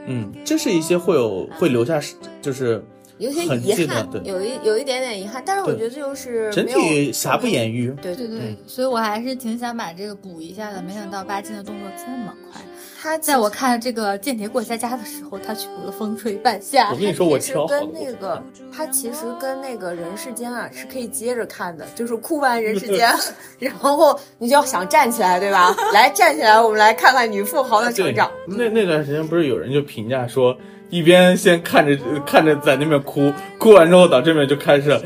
[0.07, 2.01] 嗯，这是一些会有会留下，
[2.43, 2.85] 就是
[3.19, 12.61] 有些遗憾，有一有一点点遗憾，但是我觉得就是整体瑕不掩瑜，对对对，所以我还是挺想把这个补一下的，没想到八金的动作这么快。
[13.03, 16.89] 他在我看这个《间谍过家家》的时候，他去补了《风吹半夏》。
[16.93, 23.11] 我跟你说，我挑跟那个他其实跟那个人世间啊是可以接着看的，就是哭完人世间，
[23.59, 25.75] 然后你就要想站起来，对吧？
[25.95, 28.31] 来站起来，我们来看看女富豪的成长。
[28.47, 30.55] 那那段时间不是有人就评价说，
[30.91, 35.01] 一边先看着看着在那边哭，哭完之后到这边就开始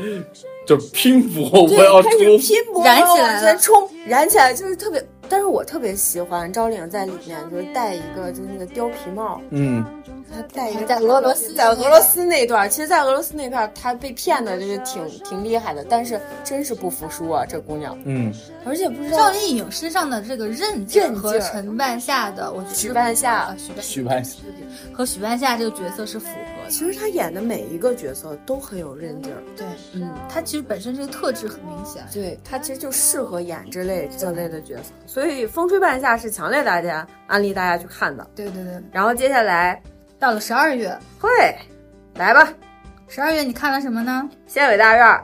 [0.67, 2.01] 就是拼搏，我要。
[2.01, 5.01] 拼搏，燃起来往前了冲，燃起来就是特别。
[5.29, 9.83] 但是我特别喜欢赵丽颖在里面，就是戴一个就是那个貂皮帽，嗯，
[10.35, 18.33] 她戴一个在俄罗斯在俄罗斯那段，其实，在俄罗斯那段他被骗的就是挺挺厉害的，但是真是不服输啊，这姑娘，嗯，
[18.65, 24.37] 而且不知道赵丽颖身上的这个韧劲和陈半夏的，我觉得许半夏啊许半许半夏
[24.91, 26.69] 和许半夏这个角色是符合的。
[26.69, 32.03] 其实她演的每一个角色都很有韧劲儿，对，嗯，她其实本身这个特质很明显。
[32.11, 38.27] 对她其实就适合演这类这类的角色，所以《风吹半夏》是强烈大家安利大家去看的。
[38.35, 39.81] 对对对，然后接下来
[40.19, 41.29] 到了十二月，会
[42.15, 42.47] 来吧，
[43.07, 44.27] 十二月你看了什么呢？
[44.53, 45.05] 《县委大院》，《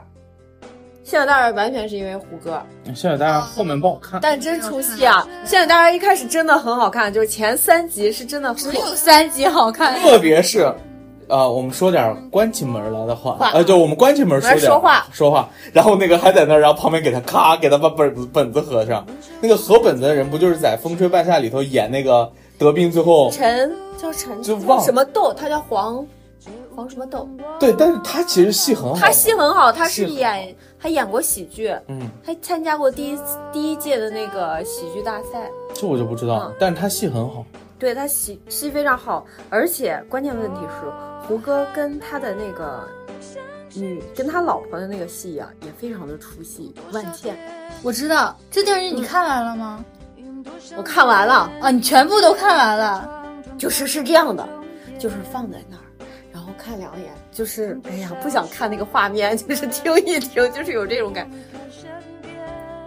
[1.02, 2.62] 县委大院》完全是因为胡歌。
[2.94, 5.26] 县委大院后面不好看，但真出戏啊！
[5.48, 9.98] 《县委大院》一开始真的很好看，就是前三集是真的很只有三集好看。
[10.00, 10.72] 特别是。
[11.28, 19.06] 呃，我们说点关起门来的话，话呃，就我们关起门说点来说话说话，然后那个还在那儿，然后旁边给他咔给他把本子本子合上。
[19.40, 22.30] 那个合本子的人不就是在《风吹半夏》里头演那个
[22.62, 23.30] 得病最后。
[23.30, 26.06] 陈叫陈就忘什么豆，他叫黄
[26.74, 27.28] 黄什么豆，
[27.60, 30.12] 对，但是他其实戏很好，他戏很好，他是是。
[30.14, 33.18] 演他演过喜剧，嗯，还参加过第一
[33.52, 35.48] 第一届的那个喜剧大赛。
[35.74, 36.56] 这我就不知道，嗯。
[36.58, 37.44] 但是他戏很好，
[37.78, 40.92] 对他戏戏非常好，而且关键问题是
[41.28, 42.88] 胡歌跟他的那个
[43.74, 46.74] 女跟他老婆的那个戏呀、也非常的出戏。
[46.90, 47.36] 万茜，
[47.84, 49.84] 我知道这电视剧你看完了吗？
[50.76, 53.08] 我看完了，啊，你全部都看完了。
[53.58, 54.48] 就是是这样的，
[54.98, 55.82] 就是放在那儿，
[56.32, 61.36] 然后看两眼，就是哎呀，不想看那个画面，就是听一听，就是有这种感觉。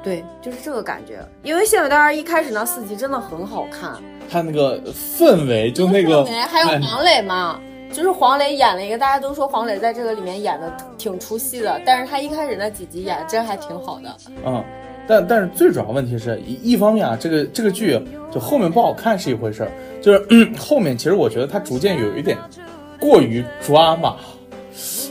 [0.04, 1.20] 对，就是这个感觉。
[1.44, 3.94] 因为《县委大院》一开始那四集真的很好看，
[4.30, 7.60] 他那个氛围就那个还有哎黄磊嘛，
[7.92, 14.16] 就是黄磊演了一个，大家都说黄磊在这个里面演的挺出戏的，但是他一开始那几集演得真还挺好的。
[14.46, 14.64] 嗯，
[15.08, 18.00] 但但是最主要问题是一一方面啊，这个这个剧
[18.32, 22.38] 就后面不好看是一回事儿，就是、嗯、后面其实我觉得它逐渐有一点
[23.00, 24.18] 过于抓马，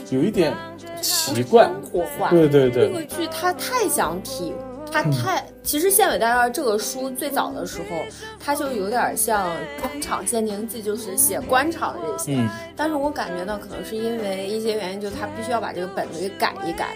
[0.09, 0.53] 有一点
[1.01, 1.63] 奇怪。
[1.65, 4.53] 生活化，对对对这，个剧它太想体，
[4.91, 7.97] 它太、其实《县委大院》这个书最早的时候，
[8.39, 9.47] 它就有点像
[9.81, 12.35] 《官场限定记》，就是写官场这些。
[12.37, 16.95] 嗯，但是我感觉呢，可能是因为一些原因，就他必须要把这个本子给改一改，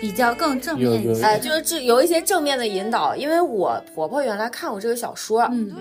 [0.00, 1.22] 比较更正面一些。
[1.22, 3.14] 哎、就是这有一些正面的引导。
[3.14, 5.74] 因为我婆婆原来看过这个小说，嗯，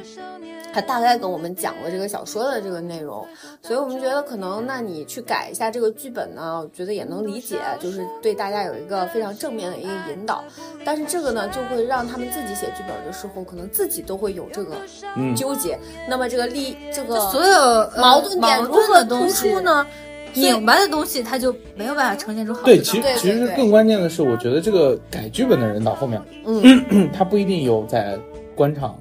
[0.73, 3.25] 她大概跟我们讲过这个小说的这个内容，
[3.61, 10.43] 所以我们觉得可能，那你去改一下这个剧本呢，我觉得也能理解，就是对大家有一个非常正面的一个引导。
[10.83, 14.75] 但是这个呢，就会让他们自己写剧本的时候，可能自己都会有这个
[15.15, 15.79] 嗯纠结。
[16.07, 19.61] 那么这个利这个所有呃矛盾点矛如何突出？
[19.61, 19.85] 呢？
[20.33, 27.09] 拧巴的东西，它就没有办法呈现出好的对，其实其实更关键的是，我觉得这个改剧本的人到后面，嗯。
[27.13, 28.17] 他不一定有在
[28.55, 28.97] 官场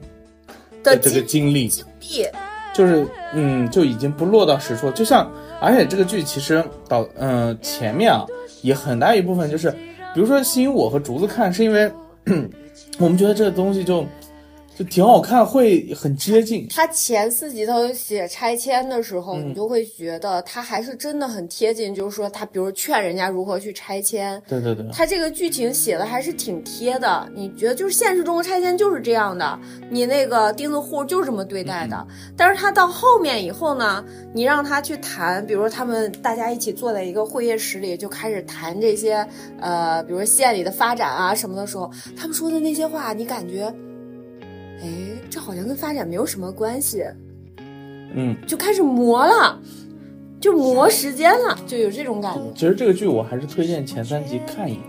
[0.82, 2.26] 的这个经历，经历，
[2.74, 4.90] 就是嗯，就已经不落到实处。
[4.92, 8.24] 就像，而且这个剧其实到嗯、前面啊，
[8.62, 9.70] 也很大一部分就是，
[10.14, 11.90] 比如说吸引我和竹子看，是因为
[12.98, 14.04] 我们觉得这个东西就
[14.78, 16.68] 就挺好看，会很接近。
[16.70, 27.28] 他前四集头写拆迁的时候，嗯你就会觉得他还是真的很贴近，就是说他比如劝人家如何去拆迁，对对对，他这个剧情写的还是挺贴的。
[27.34, 29.58] 你觉得就是现实中的拆迁就是这样的，
[29.90, 32.06] 你那个钉子户就是这么对待的。
[32.36, 39.26] 但是他到后面以后呢，你让他去谈，比如说他们大家一起坐在一个会议室里就开始谈这些
[39.58, 43.74] 呃，比如说县里的发展啊什么的时候，他们说的那些话，你感觉，
[44.82, 44.88] 哎，
[45.28, 47.02] 这好像跟发展没有什么关系，
[48.14, 49.58] 嗯，就开始磨了，
[50.40, 52.40] 就磨时间了，就有这种感觉。
[52.54, 54.82] 其实这个剧我还是推荐前三集看一眼，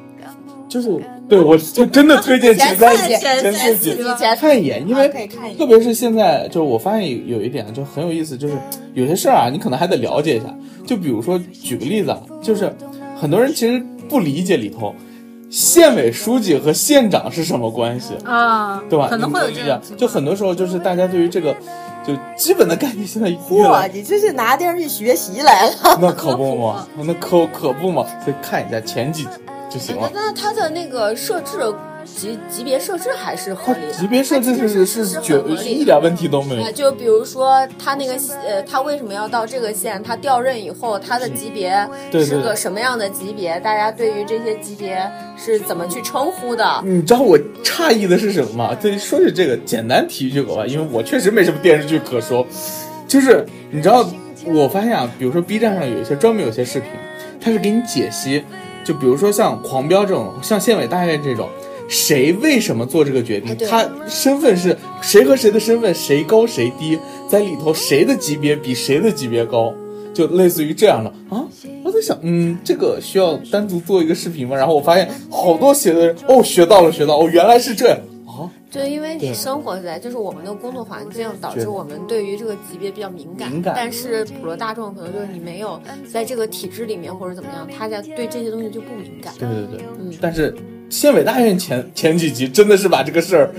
[0.67, 4.03] 就是对我就真的推荐前三集、前前四集
[4.39, 5.09] 看一眼，因为
[5.57, 8.53] 特别是现在，就是我发现有有一点就很有意思，就是
[8.93, 10.55] 有些事儿啊，你可能还得了解一下。
[10.85, 12.71] 就比如说举个例子啊，就是
[13.15, 14.93] 很多人其实不理解里头
[15.49, 19.07] 县委书记和县长是什么关系，啊，对吧？
[19.09, 21.55] 可能会有这样就很多时候就是大家对于这个
[22.05, 25.97] 就基本的概念现在越嚯，来你这是拿电视剧学习来了。
[25.99, 29.29] 那可不嘛，那可可不嘛，所以看一下前几集
[29.69, 30.09] 就行了。
[30.13, 31.57] 那它的那个设置
[32.15, 36.71] 级级别设置还是合理的，级别设置是是是绝很合理的一点问题都没有啊，。
[36.71, 38.13] 就比如说他那个
[38.45, 40.01] 呃，他为什么要到这个县？
[40.03, 43.59] 他调任以后，他的级别是对对个什么样的级别？
[43.59, 46.81] 大家对于这些级别是怎么去称呼的？
[46.85, 48.75] 你知道我诧异的是什么吗？
[48.81, 52.45] 对，说起这个，简单提一句吧，因为我确实没什么电视剧可说。
[53.07, 54.07] 就是你知道，
[54.45, 56.89] 我发现啊，比如说 B 站上有一些专门有些视频，
[57.41, 58.43] 它是给你解析
[58.83, 61.49] 就比如说像《狂飙》这种，像《县委大院》这种，
[61.89, 63.67] 谁为什么做这个决定哎？
[63.67, 69.73] 他身份是谁和谁的身份，谁高谁低，在里头谁的级别比谁的级别高，
[70.13, 71.43] 就类似于这样的啊。
[71.83, 74.55] 我在想，嗯，这个需要单独做一个视频吗？
[74.55, 78.45] 然后我发现好多写的人，哦，学到了，学到了，哦，原来是这样啊。
[78.71, 83.49] 对，因为你生活在，就是我们的工作环境导致我们对于这个级别比较敏感。
[83.51, 89.33] 敏感但是普罗大众可能就是你没有在这个体制里面或者怎么样，他在对这些东西就不敏感。
[89.39, 90.55] 对对对，嗯但是
[90.89, 93.49] 县委大院前前几集真的是把这个事儿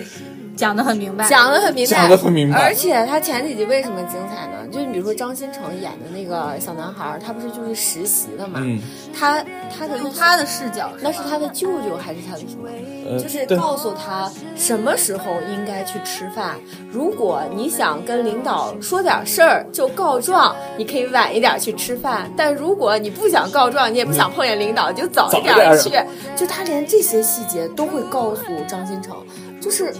[0.60, 1.26] 讲得很明白。
[1.26, 4.58] 讲得很明白，讲得很明白而且他前几集为什么精彩呢？
[4.70, 8.60] 就是比如说张新成演的那个小男孩，他不是就是实习的嘛？
[8.62, 8.78] 嗯
[9.18, 9.42] 他
[9.76, 12.68] 他的用他的视角，那是他的舅舅还是他的什么？
[13.08, 16.56] 呃，就是告诉他什么时候应该去吃饭。
[16.92, 22.30] 如果你想跟领导说点事儿，就告状，你可以晚一点去吃饭。
[22.36, 25.90] 但如果你不想告状，你也不想碰见领导，就早一点去。
[26.36, 29.16] 就他连这些细节都会告诉张新成，
[29.60, 29.92] 就是。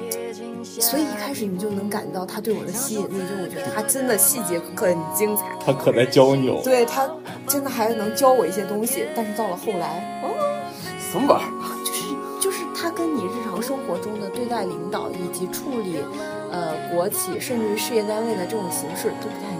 [0.79, 6.61] 所以一开始你就能感觉到他对我的吸引力，就我觉得他真的细节很精彩，他可在教你哦。
[6.63, 7.11] 对他
[7.47, 9.05] 真的还能教我一些东西。
[9.15, 10.31] 但是到了后来，哦，
[11.11, 11.51] 什么玩意儿？
[11.85, 15.97] 就是就是他跟你日常生活中的对待领导以及处理，
[16.51, 19.60] 呃，国企甚至于事业单位的这种形式都不太一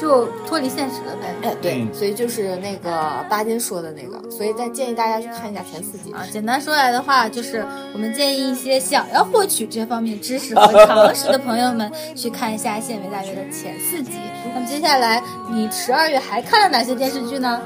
[0.00, 1.34] 就脱离现实了呗。
[1.42, 6.12] 哎，对，嗯所以就是那个巴金说的那个，所以再建议大家去看一下前四集。
[6.12, 14.12] 啊，简单说来的话，就是我们建议一些想要获取这方面知识和常识的朋友们去看一下《县委大院》的前四集。
[14.54, 17.60] 那么接下来，你十二月还看了哪些电视剧呢？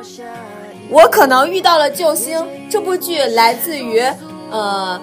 [0.88, 4.00] 我可能遇到了救星，这部剧来自于
[4.50, 5.00] 呃。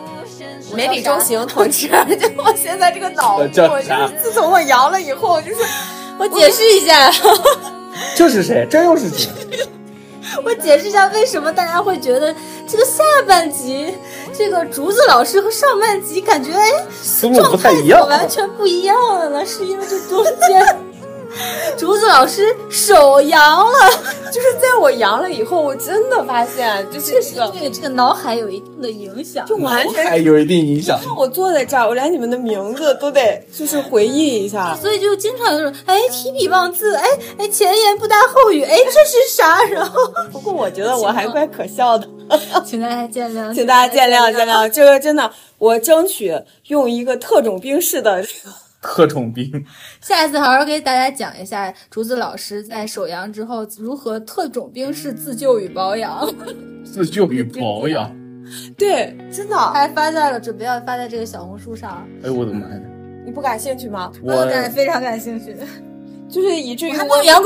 [0.76, 5.64] 梅里周行同志， 就我现在这个脑部，呃叫我就是自从我阳了以后，就是
[6.20, 7.12] 我解释一下，
[8.16, 8.68] 这是谁？
[8.70, 9.30] 这又是谁？
[10.46, 12.34] 我解释一下为什么大家会觉得
[12.68, 13.92] 这个下半集，
[14.32, 16.70] 这个竹子老师和上半集感觉哎
[17.02, 18.08] 思路不太一样。
[18.08, 19.44] 完全不一样了呢？
[19.46, 20.78] 是因为这中间
[21.78, 23.90] 竹子老师手扬了。
[24.32, 29.44] 就是在我扬了以后，我真的发现，就是这个对这个脑海有一定的影响。
[29.48, 31.00] 就完全还有一定影响。
[31.18, 34.78] 我坐在这儿，我连你们的名字都得就是回忆一下。
[34.80, 37.08] 所以就经常有种哎提笔忘字，哎
[37.40, 39.64] 哎前言不搭后语，哎这是啥？
[39.64, 40.00] 然后
[40.32, 42.08] 不过我觉得我还怪可笑的，
[42.64, 44.70] 请大家见谅，请大家见谅见谅。
[44.70, 48.56] 这个真的，我争取用一个特种兵式的这个。
[48.82, 49.66] 特种兵，
[50.02, 56.28] 下一次好好给大家讲一下竹子老师在首阳之后如何特种兵式自救与保养，
[56.84, 58.16] 自救与保养。
[58.76, 62.82] 对，真的，还发在了准备要发在这个小红书上，哎，我的妈呀！
[63.26, 64.12] 你不感兴趣吗？
[64.24, 65.56] 我感非常感兴趣。
[66.28, 67.46] 就是以至于还我当员工，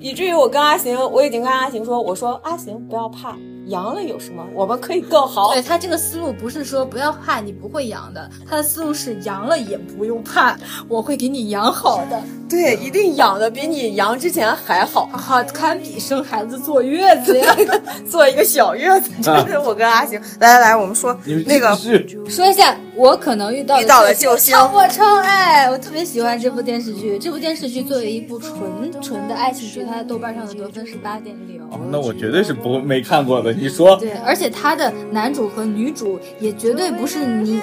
[0.00, 3.36] 以至于我跟阿行，我已经跟阿行说，我说阿行不要怕，
[3.66, 4.44] 阳了有什么？
[4.54, 5.52] 我们可以更好。
[5.52, 10.56] 对他这个思路不是说不要怕你不会阳的，他的思路是阳了也不用怕，
[10.88, 12.22] 我会给你养好的。
[12.48, 17.56] 对，一定养的比你阳之前还好，好，堪比生孩子坐月子呀！
[18.08, 19.10] 做一个小月子。
[19.20, 21.76] 这是我跟阿行，来来来，我们说那个
[22.28, 27.18] 说一下，我可能遇到遇到了救星超我超爱，我特别喜欢这部电视剧。
[27.18, 31.60] 这部电视剧作为一部纯纯的爱情剧，它在豆瓣上的得分是八点零。
[31.72, 33.55] 哦，那我绝对是不没看过的。
[33.56, 37.60] 你说，对，而且他的男主和女主也绝对不是你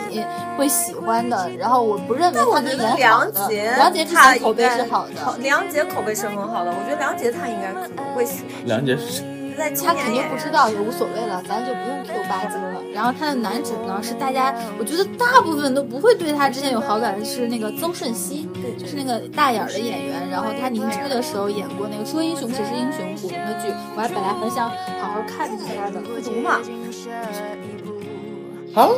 [0.57, 1.49] 会喜欢的。
[1.57, 3.47] 然后我不认为他们演好的。
[3.49, 8.65] 梁洁之前口碑是好的，梁杰口碑是很好的，我觉得梁杰他应该可能会喜欢。
[8.65, 9.21] 梁杰是
[9.53, 12.81] 在他肯定不知道也无所谓了，咱就不用 Q 八斤了。
[12.93, 20.29] 然后他的男主呢是大家，我觉得大部分都不会对他之前有好感的是那个曾舜晞，对，就是那个大眼儿的演员。
[20.29, 26.59] 然后他年轻的时候演过那个《说英雄谁是英雄》古龙的剧，我还本来很想好好看一下他的，不读嘛。
[28.75, 28.91] 好，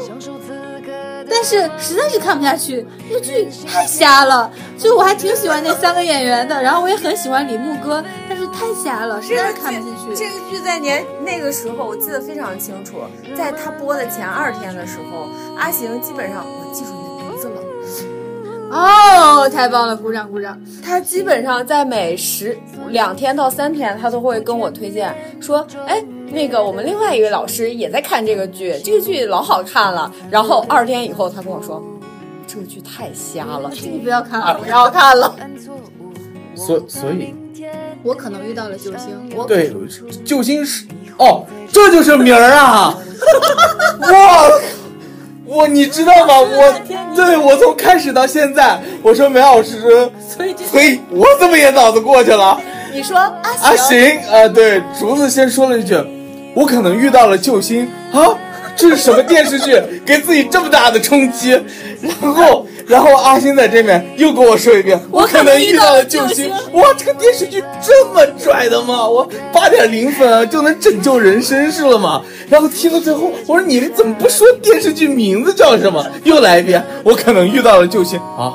[1.30, 4.50] 但是实在是看不下去，那个剧太瞎了。
[4.78, 8.02] 就我还挺喜欢那三个演员的，然后我也很喜欢李牧哥，
[8.36, 10.14] 但是太瞎了，实在是看不进去。
[10.14, 12.98] 这个剧在年那个时候我记得非常清楚，
[13.34, 17.62] 在他播的前二天的时候，阿行基本上我记住你的名字了。
[18.72, 20.60] 哦，太棒了，鼓掌鼓掌！
[20.84, 22.58] 他基本上在每十
[22.90, 30.12] 两天到三天，他都会跟我推荐说，哎，那个我们另外一位老师也在看这个剧，这个剧老好看了。
[30.30, 31.82] 然后二天以后，他跟我说，
[32.46, 35.34] 这个剧太瞎了，你不要看了，不要看了。
[36.56, 37.34] 所所以
[38.06, 39.74] 我可能遇到了救星，我对
[40.24, 40.86] 救星是
[41.18, 42.96] 哦，这就是名儿啊！
[44.00, 44.48] 哇，
[45.44, 46.40] 我你知道吗？
[46.40, 49.82] 我对我从开始到现在，我说梅老师，
[50.30, 52.62] 所以这嘿，我怎么也脑子过去了？
[52.94, 53.32] 你说阿
[53.64, 56.00] 啊行啊，对，竹子先说了一句，
[56.54, 58.22] 我可能遇到了救星啊！
[58.76, 59.82] 这是什么电视剧？
[60.06, 61.60] 给自己这么大的冲击，
[62.02, 66.50] 然后，然后阿星在这边又跟我说一遍，我可能遇到了救星。
[66.74, 69.08] 哇，这个电视剧这么拽的吗？
[69.08, 72.22] 我八点零分啊，就能拯救人生是了吗？
[72.50, 76.06] 然后听到最后，我说你怎么不说电视剧名字叫什么？
[76.24, 78.54] 又来一遍，我可能遇到了救星啊！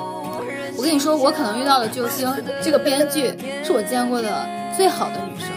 [0.77, 2.33] 我跟你说，我可能遇到了救星。
[2.63, 3.33] 这个编剧
[3.65, 4.29] 是我见过的
[4.77, 5.49] 最好的女生，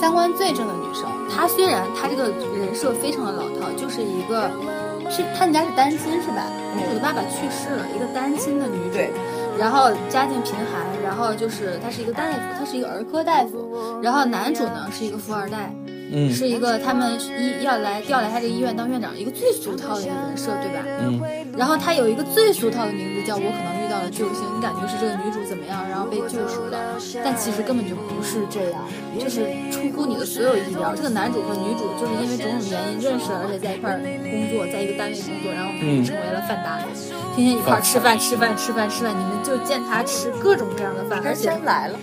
[0.00, 1.04] 三观最正的女生。
[1.34, 4.50] 她虽然她这个人设非常的老套，就是一个
[5.10, 6.46] 是他们家是单亲是吧？
[6.76, 8.98] 女主的爸爸去世了，一个单亲的女主，
[9.58, 15.72] 然后家境贫寒，然后就是他是一个大夫，他是一个儿科大夫，然后男主呢是一个富二代。
[16.14, 20.84] 嗯，是一个他们医要来调来他这个医院当院长，一个最俗套的一个人设，对吧？
[21.00, 21.18] 嗯。
[21.56, 24.44] 然后他有一个最俗套的名字，叫我可能遇到了救星。
[24.54, 26.76] 你感觉是这个女主怎么样，然后被救赎了？
[27.24, 28.84] 但其实根本就不是这样，
[29.18, 30.92] 就是出乎你的所有意料。
[30.94, 35.72] 这个男主和女主就是因为种种原因认识，而且在一块工作，在一个单位工作，然后
[36.04, 41.98] 成为了饭搭子，天天一块吃饭吃饭吃饭吃饭，你们就见他吃各种各样的饭，而且来了。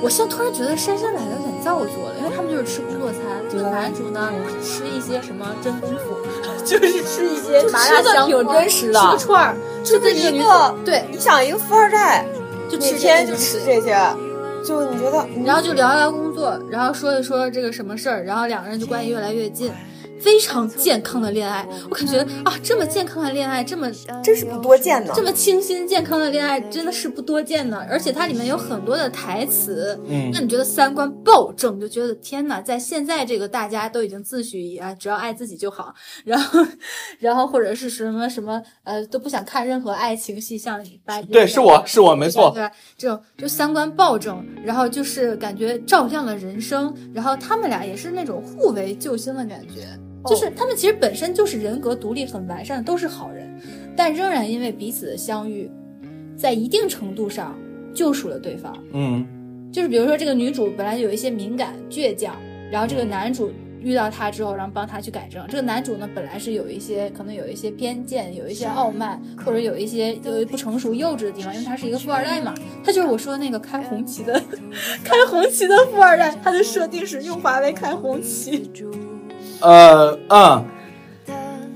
[0.00, 3.20] 我现在突然觉得姗姗来了有点造作了，因为他们就是吃工作餐。
[3.50, 4.30] 这个男主呢，
[4.62, 6.16] 吃一些什么真功夫，
[6.64, 9.00] 就是吃一些麻辣香，挺真实的。
[9.00, 12.24] 吃个串儿，吃个一个对，你想一个富二代，
[12.70, 13.96] 就每天就吃这些，
[14.64, 19.70] 就你觉得，然后就聊聊工作，然后说一说这个什么事儿，然后两个人就关系越来越近。
[20.24, 23.90] 非常健康的恋爱，我感觉啊，这么健康的恋爱，这么
[24.22, 25.12] 真是不多见呢。
[25.14, 27.84] 这么清新健康的恋爱，真的是不多见呢。
[27.90, 35.94] 而且它里面有很多的台词，嗯，让你觉得三观暴正，就觉得天哪，在现在这个大家都已经自诩啊，只要爱自己就好，
[36.24, 36.66] 然后，
[37.20, 42.70] 然后或者是什么什么呃都不想看任何爱情戏，像八对，是我是我没错，对吧？
[42.96, 49.86] 这种就三观暴正，然后就是感觉照亮了人生，然后他们俩也是那种互为救星的感觉。
[50.26, 53.48] 就是他们其实本身就是人格独立很完善的，都是好人，
[53.94, 55.70] 但仍然因为彼此的相遇，
[56.36, 57.54] 在一定程度上
[57.92, 58.76] 救赎了对方。
[58.92, 59.26] 嗯，
[59.72, 62.36] 就是比如说这个女主本来有一些敏感倔强，
[62.70, 65.44] 然后这个男主遇到她之后，然后帮她去改正。
[65.46, 72.54] 这个男主呢本来是有一些可能有一些偏见，有一些傲慢，或者有一些有不成熟幼稚的地方，因为他是一个富二代嘛。
[72.82, 74.42] 他就是我说的那个开红旗的，
[75.04, 78.70] 开红旗的富二代，他的设定是用华为开红旗。
[79.60, 80.64] 呃嗯，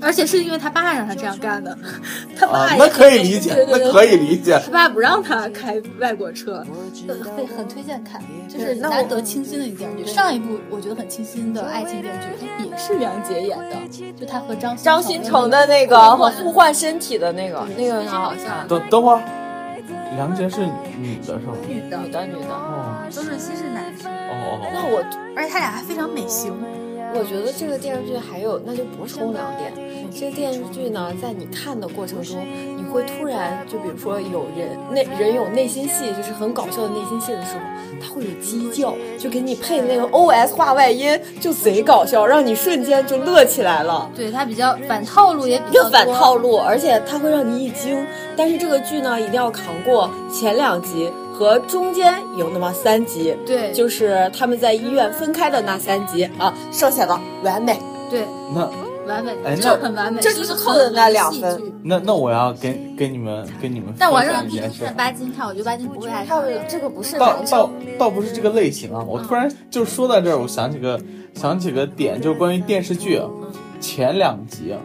[0.01, 1.77] 而且是因为他爸让他这样干的，
[2.37, 4.59] 他爸那可以理解，那可以理解。
[4.65, 6.65] 他爸不让他开外国车，
[7.07, 10.05] 很很推荐看，就是难得清新的一电视剧。
[10.05, 13.75] 上一部我觉得很清新的爱情电视剧，也是梁洁演的，
[14.17, 18.67] 就他和张张新成的那个互换身体的那个，那个好像。
[18.67, 19.21] 等等会儿，
[20.15, 20.61] 梁洁是
[20.99, 21.53] 女的是吗？
[21.67, 22.49] 女的，女的，女的。
[22.49, 24.11] 哦，周迅熙是男生。
[24.11, 24.67] 哦哦哦。
[24.73, 25.03] 那我，
[25.35, 26.53] 而且他俩还非常美型。
[27.13, 29.73] 我觉得这个电视剧还有，那就补充两点。
[30.13, 32.37] 这个电视剧呢，在你看的过程中，
[32.77, 37.61] 你会突然就比如说有人内人有内心戏，就是很搞笑的内心戏的时候，
[38.01, 44.09] 他会有鸡叫，就给你配那个 OS 话外音，就贼搞笑，让你瞬间就乐起来了。
[44.15, 48.05] 对它比较反套路，也比较反套路，而且它会让你一惊。
[48.35, 51.09] 但是这个剧呢，一定要扛过前两集。
[51.39, 57.79] 和中间有那么三集，对，就是他们在医院分开的那三集啊，剩下的完美，
[58.09, 58.69] 对，那
[59.07, 61.61] 完美，哎，就很完美，这就是扣的那两分。
[61.81, 66.43] 那那我要跟跟你们跟你们，但我让你看巴金看，我觉得巴金不会爱看。
[66.67, 70.99] 这个不是倒倒倒不是这个类型啊，我突然就说到这儿，我想起个
[71.33, 73.21] 想起个点，就是关于电视剧
[73.79, 74.75] 前两集。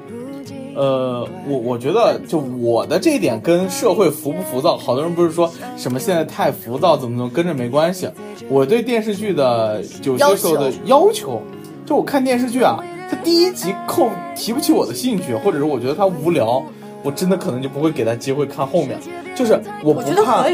[0.74, 8.08] 呃，我我觉得就我的这一点跟社会浮不浮躁，好多人不是说什么现在太浮躁怎么怎么跟着没关系。
[8.48, 11.40] 我对电视剧的有些时候的要求，
[11.86, 16.62] 就我看电视剧啊，它第一集扣提不起我的兴趣，或者是我觉得它无聊，
[17.02, 18.98] 我真的可能就不会给他机会看后面。
[19.34, 20.44] 就是我不怕，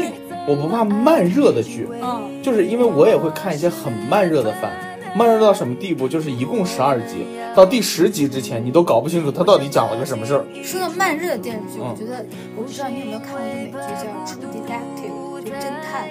[0.47, 1.87] 我不怕慢热的剧，
[2.41, 4.71] 就是因为我也会看一些很慢热的番。
[5.15, 6.07] 慢热到什么地步？
[6.07, 10.45] 就是一共十二集，到第十集之前，你都搞不清楚他到底讲了个什么事儿。
[10.63, 16.09] 说到慢热的电视剧，我觉得我不知道你有没有看过一个美剧叫《True Detective》，就侦探。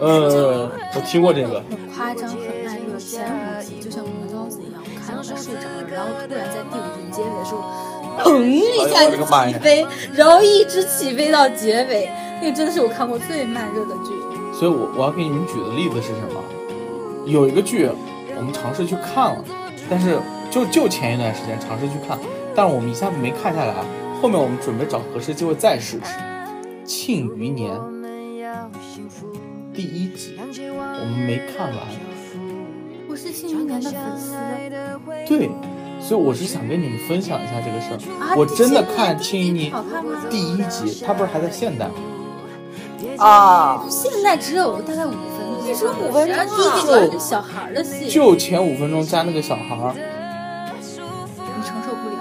[0.00, 1.62] 呃，我听过这个。
[1.70, 7.60] 很夸张，很慢热，前五集就像磨刀子一样，我看到他睡着了，然后突然在第五集结尾的时候，
[8.20, 12.08] 砰一下起飞，然后一直起飞到结尾，
[12.40, 14.12] 那个真的是我看过最慢热的剧。
[14.58, 16.42] 所以，我我要给你们举的例子是什么？
[17.26, 17.88] 有一个剧。
[18.40, 19.44] 我们尝试去看了，
[19.90, 20.18] 但是
[20.50, 22.18] 就就前一段时间尝试去看，
[22.54, 23.74] 但是我们一下子没看下来。
[24.22, 26.18] 后面我们准备找合适机会再试试。
[26.86, 27.70] 《庆余年》
[29.74, 31.76] 第一集我们没看完，
[33.10, 34.34] 我是庆余年的粉丝。
[35.28, 35.50] 对，
[36.00, 37.98] 所以我是想跟你们分享一下这个事儿。
[38.24, 39.70] 啊我真的看《庆余年
[40.30, 41.92] 第一集，它不是还在现代吗？
[43.18, 45.12] 啊，现在只有大概五
[45.60, 46.44] 分钟，只有五分钟啊。
[46.44, 52.16] 第一集是小孩的戏，就前五分钟加那个小孩儿，你承受不了。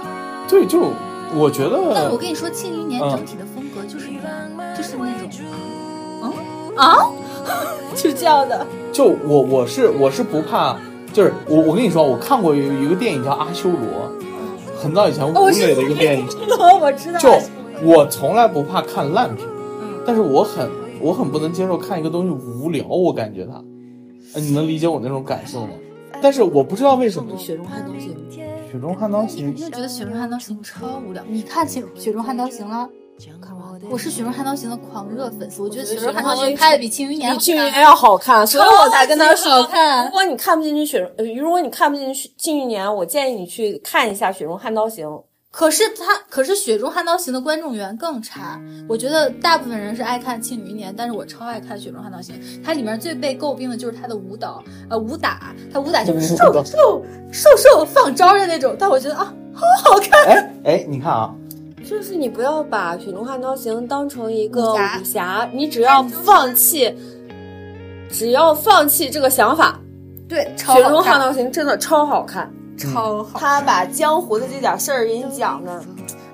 [0.48, 0.92] 对，就
[1.36, 4.08] 我觉得但我跟你说，庆余年嗯整体的风格就是
[4.58, 5.30] 那，就是那种，
[6.24, 6.34] 嗯
[6.76, 6.96] 啊，
[7.96, 8.66] 就这样的。
[8.92, 10.76] 就我我是我是不怕，
[11.14, 13.78] 就是我我跟你说，我看过有有一个电影叫《阿修罗》，
[14.82, 16.28] 很早以前吴磊的一个电影，
[16.82, 17.20] 我知道。
[17.20, 17.30] 就
[17.82, 19.48] 我从来不怕看烂片，
[19.82, 20.70] 嗯，但是我很
[21.02, 23.64] 我很不能接受看一个东西无聊，我感觉它，
[24.36, 25.70] 哎你能理解我那种感受吗？
[26.22, 28.16] 但是我不知道为什么雪中悍刀行，
[28.72, 31.24] 《雪中悍刀行你》就觉得《雪中悍刀行》超无聊。
[31.28, 32.90] 你看《雪雪中悍刀行》了？
[33.42, 33.80] 看完了。
[33.90, 45.08] 我是《雪中悍刀行》的狂热粉丝，我觉得《雪中悍刀行拍的比《庆余年》比庆余年要好看，所以我才跟他说好看如果你看不进去雪，呃，如果你看不进去庆余年，我建议你去看一下《雪中悍刀行》。
[45.52, 48.62] 可是他，可是《雪中悍刀行》的观众缘更差。
[48.88, 52.36] 我觉得大部分人是爱看《庆余年》，但是我超爱看《雪中悍刀行》。
[52.64, 58.76] 它里面最被诟病的就是它的舞蹈，呃，武打，它武打就是瘦瘦瘦瘦放招的那种。
[58.78, 60.26] 但我觉得啊，好好看。
[60.28, 61.34] 哎哎，你看啊，
[61.84, 66.96] 就是你不要把《雪中悍刀行》当成一个武侠，你只要放弃，
[68.12, 69.80] 只要放弃这个想法，
[70.28, 72.50] 对，《雪中悍，刀行》真的超好看。
[72.80, 73.40] 超好。
[73.40, 75.84] 他把江湖的这点事儿给你讲的，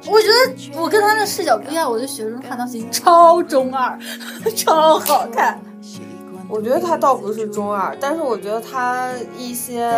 [0.08, 3.98] 我觉得我跟他的视角不一样，我觉得《雪中悍刀行》超中二，
[4.56, 5.60] 超好看。
[6.48, 9.91] 我觉得他倒不是中二，但是我觉得他一些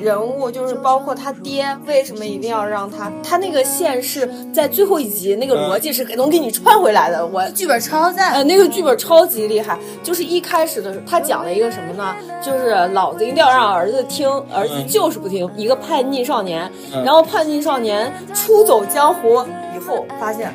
[0.00, 3.10] 人物，就是包括他爹，为什么一定要让他？
[3.22, 7.26] 他那个线是在最后一集，那个逻辑是能给你串回来的。
[7.26, 12.14] 我剧本超赞，呃，那个剧本超级厉害，就是一开始的时候，他讲了一个什么呢？
[12.42, 20.52] 就是老子一定要让儿子听，儿子就是不听，一个叛逆少年，嗯然后叛逆少年出走江湖以后，发现，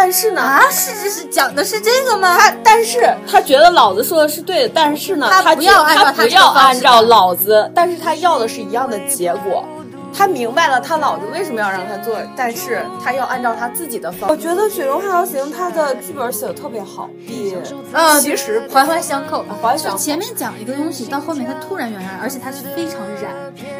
[0.00, 2.38] 但是呢，啊，是是是，讲的是这个吗？
[2.38, 9.64] 他但是他觉得老子说的是对的，但是呢，他他不要按照他不要按照老子，但是他要的是一样的结果。
[10.14, 14.30] 他明白了他老子为什么要让他做，但是他要按照他自己的方。
[14.30, 17.56] 我觉得《雪中悍刀行》他的剧本写的特别好，比
[17.92, 23.34] 啊，其实环环相扣，环相扣前面讲一个东西，到后面他突然圆圆，而且他是非常燃。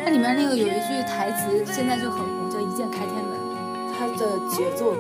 [0.05, 3.39] 它里面那个有一句台词，现在就很红，叫“一剑开天门
[3.97, 4.93] 他的节奏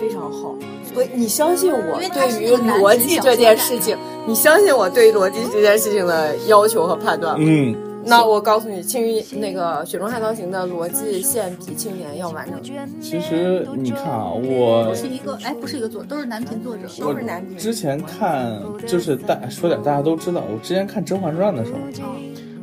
[0.00, 0.54] 非常好。
[0.92, 3.96] 所以你相信我对于逻辑这件事情，
[4.26, 7.44] 你相信我对于逻辑这件事情的要求和判断吗？
[7.46, 12.60] 嗯，那我告诉你，青云那个《雪中悍刀行》的逻辑线比庆余年要完整，
[13.00, 16.82] 其实你看啊，我》，是一个哎，不是一个作，都是男频作者。
[16.98, 17.56] 都是男频。
[17.56, 21.78] 之前看就是大说点大家都知道，我之前看《甄嬛传》的时候，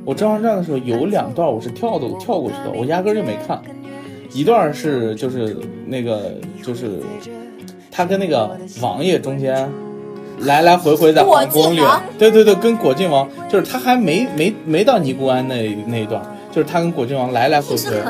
[0.03, 3.61] 我《甄嬛传》的时候有两段我是跳的跳过去的，我压根就没看。
[4.33, 6.99] 一段是就是那个就是
[7.91, 9.69] 他跟那个王爷中间
[10.41, 11.81] 来来回回在皇宫里
[12.17, 16.21] 对对对，跟果郡王就是他还没没没到尼姑庵那那一段，
[16.51, 18.03] 就是他跟果郡王来来回回。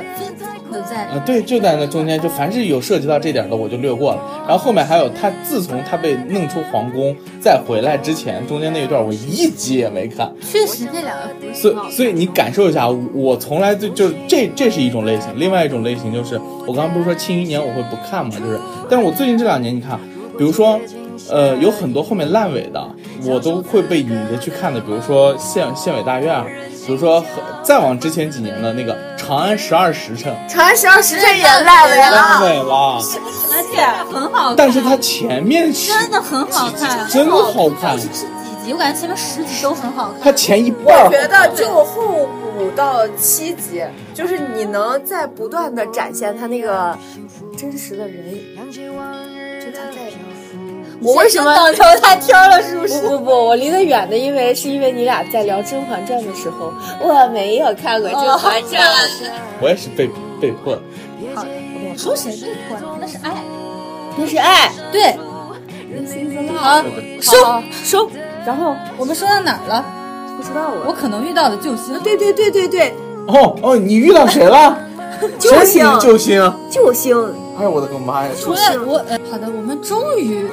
[0.72, 4.22] 是很分的在啊，对，就在那中间，就凡是有涉及到这点的，我就略过了。
[4.48, 10.32] 然后后面还有他，自从他被弄出皇宫再回来之前，中间那一段我一集也没看。
[10.42, 18.60] 确实那两个不是所以你感受一下，我从来就就这这是一种类型，另外一种类型就是我刚刚不是说《庆余年》我会不看嘛，就是，
[18.90, 20.00] 但是我最近这两年你看，
[20.38, 20.80] 比如说，
[21.30, 22.90] 呃，有很多后面烂尾的，
[23.26, 26.36] 我都会被引着去看的，比如说《县县委大院》，
[26.86, 27.28] 比如说和
[27.64, 28.94] 再往之前几年的那个
[29.28, 32.98] 《长安十二时辰》，长安十二时辰也烂尾烂了，尾了，
[33.52, 38.24] 而且很好看，但是它前面是真的很好看，真好看，是几
[38.64, 38.72] 集？
[38.72, 40.22] 我感觉前面十集都很好看。
[40.24, 46.98] 它前一半我觉得就后五到七集，就是你能在不断的展现他那个
[47.58, 48.34] 真实的人。
[51.02, 53.02] 我为什么当头他天了是不不是？
[53.02, 58.82] 不不不，我离得远的，因为是因为你俩在聊《甄嬛传》的时候，我没有看过《甄嬛传》
[59.62, 60.10] 我也是被
[60.42, 60.82] 被迫的。
[61.36, 62.98] 好，我说谁被迫呢？
[63.00, 63.32] 那是爱。
[64.18, 64.72] 那是爱。
[64.92, 65.16] 对，
[66.58, 66.84] 好，
[67.22, 68.10] 收好收，
[68.46, 69.86] 然后我们说到哪儿了？
[70.38, 72.00] 不知道我可能遇到的救星。
[72.00, 72.94] 对对对对对，
[73.28, 74.78] 哦哦，你遇到谁了？
[75.40, 76.54] 救星的救星？
[76.70, 77.16] 救星，
[77.60, 78.30] 哎呦我的个妈呀！
[78.40, 80.46] 除了我，呃，好的，我们终于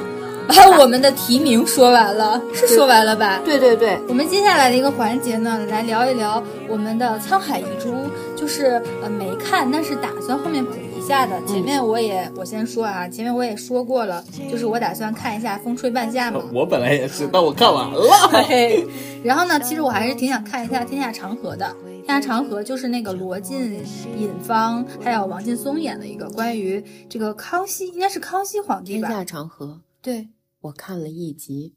[0.47, 3.41] 把我们的提名说完了，是说完了吧？
[3.43, 7.91] 对对对，我们接下来的一个环节呢，来聊一聊我们的《沧海遗珠》，
[8.35, 11.41] 就是呃没看，但是打算后面补一下的。
[11.45, 16.41] 前面我也我先说啊，前面我也说过了，就是我打算看一下《风吹半夏》嘛。
[16.53, 18.01] 我本来也是，但我看完了。
[18.47, 18.85] 嘿，
[19.23, 21.65] 然后呢，其实我还是挺想看一下《天下长河》的，
[22.05, 23.83] 《天下长河》就是那个罗晋、
[24.17, 29.07] 尹芳还有王劲松演的一个关于这个康熙，应该是康熙皇帝吧？
[29.07, 30.27] 天下长河，对，
[30.65, 31.75] 我看了一集，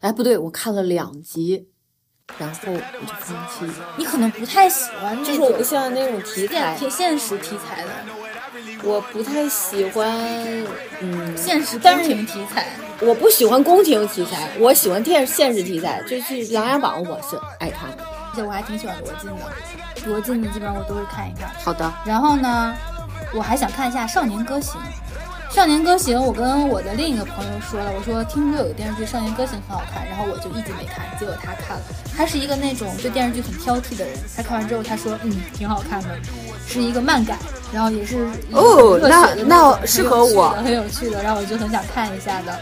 [0.00, 1.68] 哎，不对，我看了两集，
[2.36, 3.94] 然后我就放弃了。
[3.96, 7.90] 你可能不太喜欢这种就是我不喜欢那种题材现，现实题材的，
[8.82, 10.10] 我不太喜欢，
[11.00, 12.66] 嗯，现实宫廷题材。
[13.00, 18.02] 我不喜欢宫廷题材，我喜欢电现实题材，就是《琅琊榜》，我是爱看的。
[18.04, 19.36] 而且我还挺喜欢罗晋的，
[20.06, 21.48] 罗晋的基本上我都会看一看。
[21.64, 22.74] 好的，然后呢，
[23.32, 24.80] 我还想看一下《少年歌行》。
[25.52, 31.82] 《少年歌行》，我跟我的另一个朋友说了，我说听说有个电视剧《少年歌行》很好看，然后我就一直没看，结果他看了。
[32.16, 36.08] 他是一个那种对电视剧很挑剔的人，他看完之后他说，嗯，挺好看的，
[36.66, 37.36] 是一个漫改，
[37.70, 38.16] 然后也是
[38.48, 42.58] 一个哦热血的那种那适合我很有趣的，很有趣的，然后我就很想看一下的。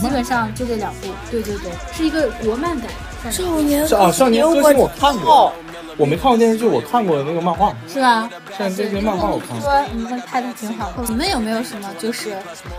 [0.00, 2.88] 基本上就这两部，对对对，是一个国漫改。
[3.30, 5.52] 少年少年歌行我看过，
[6.00, 7.74] 我没看过电视剧，我看过那个漫画。
[7.86, 8.30] 是吧？
[8.56, 9.60] 像这些漫画我看过。
[9.60, 12.30] 说你们拍的挺好的，你们有没有什么就是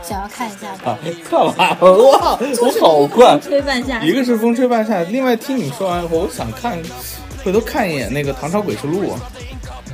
[0.02, 0.90] 想要看一下的？
[0.90, 0.98] 啊，
[1.30, 3.38] 看完了，哇，我好快。
[3.40, 6.80] 吹半夏，一个是风吹半夏，另外听你说完以后，我想看，
[7.46, 9.04] 回头看一眼那个《唐朝诡事录》。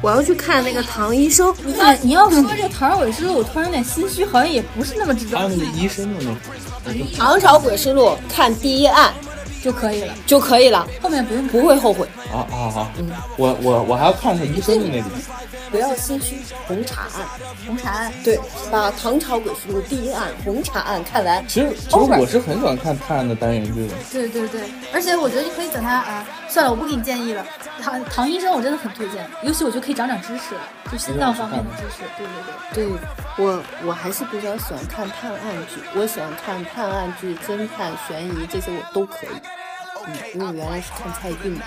[0.02, 6.36] 我要去看那个唐医生，你要你要说这个《唐朝诡事录》，我突然有点心虚，好像也不是那么值得还有那个医生的那个。
[7.18, 9.12] 《唐朝诡事录》看第一案
[9.64, 12.08] 就可以了，就可以了，后面不用不会后悔。
[12.32, 12.92] 啊啊啊！
[12.98, 15.10] 嗯我我我还要看看医生的那个。
[15.70, 17.28] 不要心虚，红茶案，
[17.66, 18.14] 红茶案。
[18.24, 18.40] 对，
[18.72, 21.46] 把《唐朝诡事录》第一案红茶案看完。
[21.46, 23.94] 其实其实我是很喜欢看探案的单元剧的。
[24.10, 24.62] 对对对，
[24.94, 27.46] 而且我觉得你可以等他啊，算了，我不给你建议了。
[27.82, 32.02] 唐唐医生我真的很推荐，尤其我就可以长长知识了，就心脏方面的知识。
[32.18, 32.26] 对
[32.74, 32.88] 对对。
[32.88, 39.30] 对我，我还是比较喜欢看探案剧，我喜欢看探案剧、侦探、悬疑这些我都可以。
[40.08, 41.66] 嗯，因为我原来是看蔡骏的。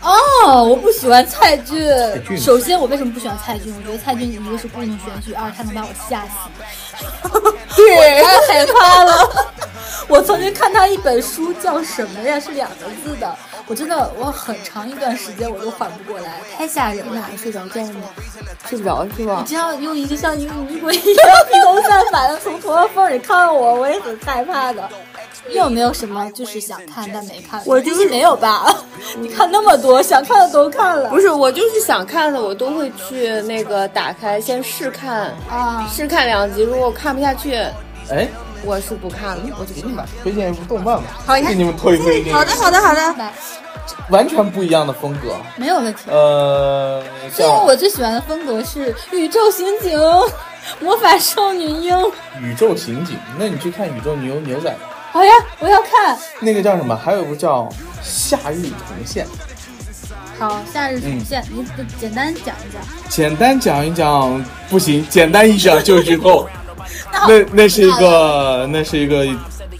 [0.00, 1.78] 哦，我不喜欢蔡骏。
[2.36, 3.74] 首先，我为什么不喜欢蔡骏？
[3.74, 6.30] 我觉得蔡骏一个是故弄玄虚，二他能把我吓死。
[7.76, 9.52] 对，太害怕了。
[10.08, 12.38] 我曾经看他一本书，叫什么呀？
[12.38, 13.34] 是两个字的。
[13.66, 17.22] 我真的，我很长一段时间我都缓不过来，太吓人了。
[17.22, 18.10] 还睡着觉吗？
[18.68, 19.36] 睡不着是吧？
[19.38, 24.88] 你这样用一个像一个女鬼一样披头散发的从头发缝里看我，我也很害怕的。
[25.48, 27.60] 你有没有什么就是想看但没看？
[27.66, 28.74] 我就是没有吧？
[29.18, 31.08] 你看那么多，想看的都看了。
[31.10, 37.54] 不是，我就是想看的，我都会去那个打开先试看，啊，试看两集，如果看不下去，
[38.10, 38.28] 哎，
[38.64, 40.04] 我是不看了，我就给你们。
[40.22, 42.32] 推荐一部动漫吧，好给你们推推荐。
[42.32, 43.28] 好的，好的，好的。
[44.10, 45.34] 完全不一样的风格。
[45.56, 46.02] 没有问题。
[46.08, 47.02] 呃，
[47.38, 49.98] 因为我最喜欢的风格是宇宙刑警、
[50.80, 51.96] 魔法少女樱。
[52.40, 54.88] 宇宙刑警，那你去看宇宙牛牛仔吧。
[55.12, 56.16] 好呀，我要看。
[56.40, 56.96] 那个叫什么？
[56.96, 57.64] 还有一部叫
[58.02, 59.26] 《夏日重现》。
[60.38, 61.62] 好，夏日重现，你
[62.00, 62.82] 简单讲一讲。
[63.10, 66.48] 简单讲一讲不行，简单一讲就剧透。
[67.28, 69.26] 那那是一个，那是一个，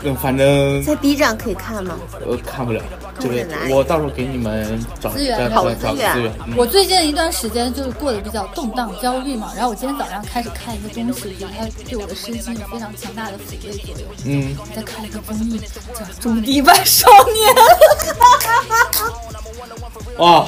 [0.05, 1.99] 嗯，反正在 B 站可以看吗？
[2.27, 2.83] 呃看不了。
[3.21, 6.33] 这个看不了我到时候给你们找资源好资源找找资源。
[6.47, 14.09] 嗯我最近一段时间就是过得比较动荡、焦虑嘛，然后我今天早上开始看一个东西，觉得它对我的身心有非常强大的抚慰作用。
[14.27, 17.55] 嗯，我在看一个综艺，叫《种地吧少年》。
[20.23, 20.47] 啊，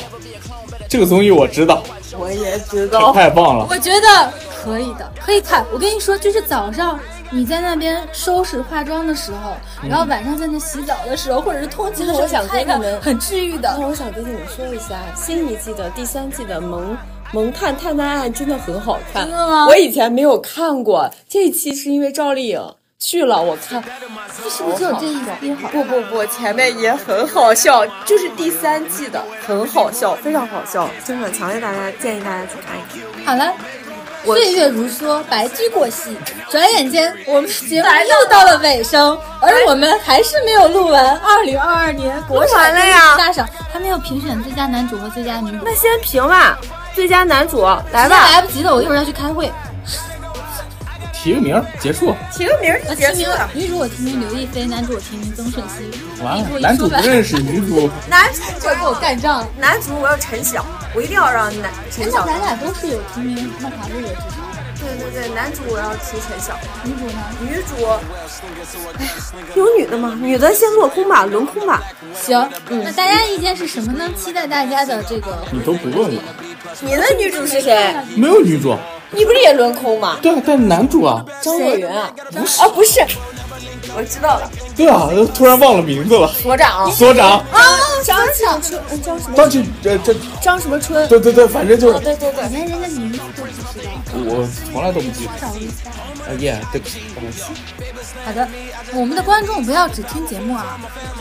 [0.89, 1.83] 这个综艺我知道，
[2.19, 3.67] 我也知道太棒了。
[3.71, 5.65] 我觉得可以的，可以看。
[5.73, 6.99] 我跟你说，就是早上
[7.35, 9.57] 你在那边收拾化妆的时候，
[9.89, 13.77] 然后晚上在那洗澡的时候，或者是通勤的时候，我想跟你们很治愈的。
[13.77, 16.97] 那我想跟你们说一下，新一季的第三季的萌
[17.33, 19.25] 萌探探探案真的很好看。
[19.25, 23.83] 真的吗我以前没有看过，这一期是因为赵丽颖去了，我看。
[24.33, 25.69] 是不是只有这一期好？
[25.71, 33.27] 不不不，前面也很好笑，就是第三季的很好笑，非常好笑，真的强烈大家建议大家去看一看。
[33.27, 33.53] 好了。
[34.27, 36.17] 我岁月如梭，白驹过隙，
[36.51, 41.17] 转眼间我们节目又到了尾声，而我们还是没有录完。
[41.19, 46.59] 二零二二年国录产完了呀大赏还没有评选最佳男主和最佳女主，那先评吧，
[46.95, 47.63] 最佳男主
[47.93, 49.53] 来吧，来不及了，我一会儿要去开会。
[51.25, 52.15] 提个名儿结束。
[52.31, 56.23] 提个名儿我提名女主我提名刘亦菲，男主我提名曾舜晞。
[56.23, 59.49] 完了男主不认识，女主男主就要跟我干仗。
[59.59, 62.27] 男主我要陈晓，我一定要让男陈晓。
[62.27, 64.44] 那咱俩都是有提名那卡路的，至少。
[64.85, 66.55] 对对对，男主我要提陈晓，
[66.85, 67.23] 女主呢？
[67.41, 67.87] 女主，
[68.99, 69.11] 哎呀，
[69.55, 70.17] 有女的吗？
[70.21, 71.83] 女的先落空吧，轮空吧。
[72.15, 74.09] 行，那大家意见是什么呢？
[74.17, 76.23] 期待大家的这个你都不问我，
[76.81, 77.95] 你的女主是谁？
[78.17, 78.77] 没有女主，
[79.11, 80.19] 你不是也轮空吗？
[80.21, 82.13] 对啊，但男主啊，张若昀啊？
[82.33, 83.01] 不是啊，不是，
[83.97, 86.29] 我知道了，对啊，突然忘了名字了。
[86.29, 86.91] 所长。
[86.91, 87.61] 所长啊，
[88.05, 89.37] 张小春，嗯，张什么？
[89.37, 91.07] 张这这这张什么春？
[91.09, 95.47] 对对对，反正就是哦，对对对，连人家名字都不知道，我从来都不记得。
[96.27, 97.45] 啊耶，对不起，不好意思。
[98.25, 98.49] 好的，
[98.95, 100.79] 我们的观众不要只听节目啊，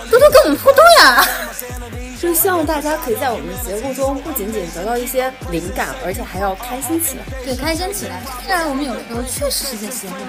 [0.10, 1.24] 多多跟我们互动呀。
[2.20, 7.24] 就是希望大家可以在我们的节目中不仅仅得到一些灵感，而且还要开心起来。
[7.44, 8.22] 对，开心起来。
[8.46, 10.20] 虽然我们有时候确实是在闲聊，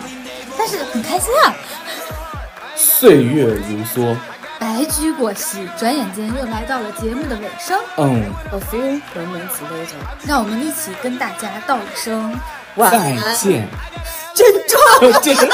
[0.58, 1.54] 但是很开心啊。
[2.76, 4.16] 岁月如梭，
[4.58, 7.78] 白驹过隙，转眼间又来到了节目的尾声。
[7.96, 12.34] 嗯，A few moments later，让我们一起跟大家道一声
[12.76, 13.36] 晚再安。
[13.36, 13.68] 见。
[14.34, 15.22] 真壮。
[15.22, 15.48] 这个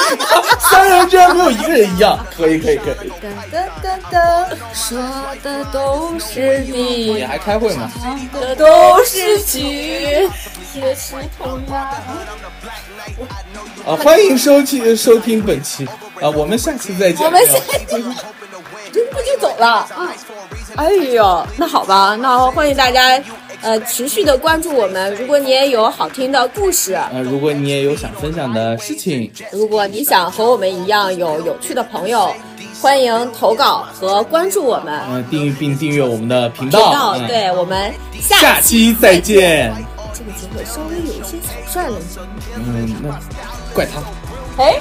[0.59, 3.13] 三人居然没有一个人一样，可以可以可以。
[3.21, 4.99] 噔噔噔噔，说
[5.43, 7.91] 的都是你你，还开会吗？
[8.01, 10.29] 唱的的都是曲。
[10.73, 11.85] 也是同样。
[13.85, 15.85] 啊，欢迎收听收听本期
[16.21, 17.27] 啊，我们下期再见。
[17.27, 17.87] 我们下期
[18.93, 19.89] 真不就走了？
[20.77, 23.21] 哎呦，那好吧，那欢迎大家
[23.63, 25.15] 呃持续的关注我们。
[25.17, 32.35] 如果你也有好听的故事，呃，如果你也有想分享的事情，如果你想和我们一样有有趣的朋友，
[32.81, 37.15] 欢迎投稿和关注我们嗯、订阅并订阅我们的频频道。
[37.17, 39.73] 嗯，对我们下下期再见。
[40.13, 41.99] 这个结尾稍微有一些草率了。
[42.57, 43.21] 嗯，那
[43.75, 44.01] 怪他。
[44.63, 44.79] 哎。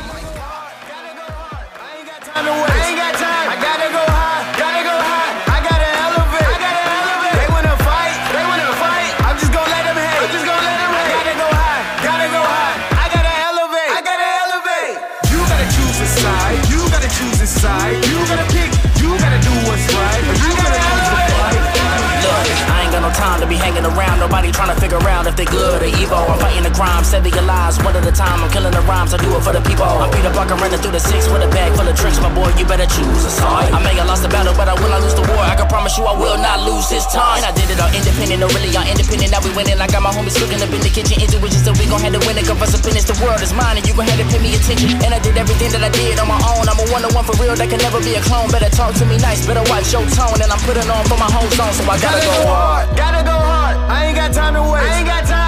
[24.20, 26.20] Nobody trying to figure out if they good or evil.
[26.20, 28.44] I'm fighting the crime, steady your lies one at a time.
[28.44, 29.88] I'm killing the rhymes, I do it for the people.
[29.88, 32.20] I'm Peter Parker running through the six with a bag full of tricks.
[32.20, 33.72] My boy, you better choose a side.
[33.72, 35.40] I may have lost the battle, but I will not lose the war.
[35.40, 37.40] I can promise you I will not lose this time.
[37.40, 39.32] And I did it all independent, no really all independent.
[39.32, 39.80] Now we winning.
[39.80, 41.16] I got my homies cooking up in the kitchen.
[41.24, 42.44] Intuition, so we gon' have to win it.
[42.44, 45.00] Cause us finish the world is mine, and you gon' have to pay me attention.
[45.00, 46.68] And I did everything that I did on my own.
[46.68, 48.52] I'm a one on one for real, that can never be a clone.
[48.52, 50.44] Better talk to me nice, better watch your tone.
[50.44, 53.24] And I'm putting on for my whole zone, so I gotta Gotta go hard, gotta
[53.24, 53.59] go hard.
[53.78, 55.39] I ain't got time to waste.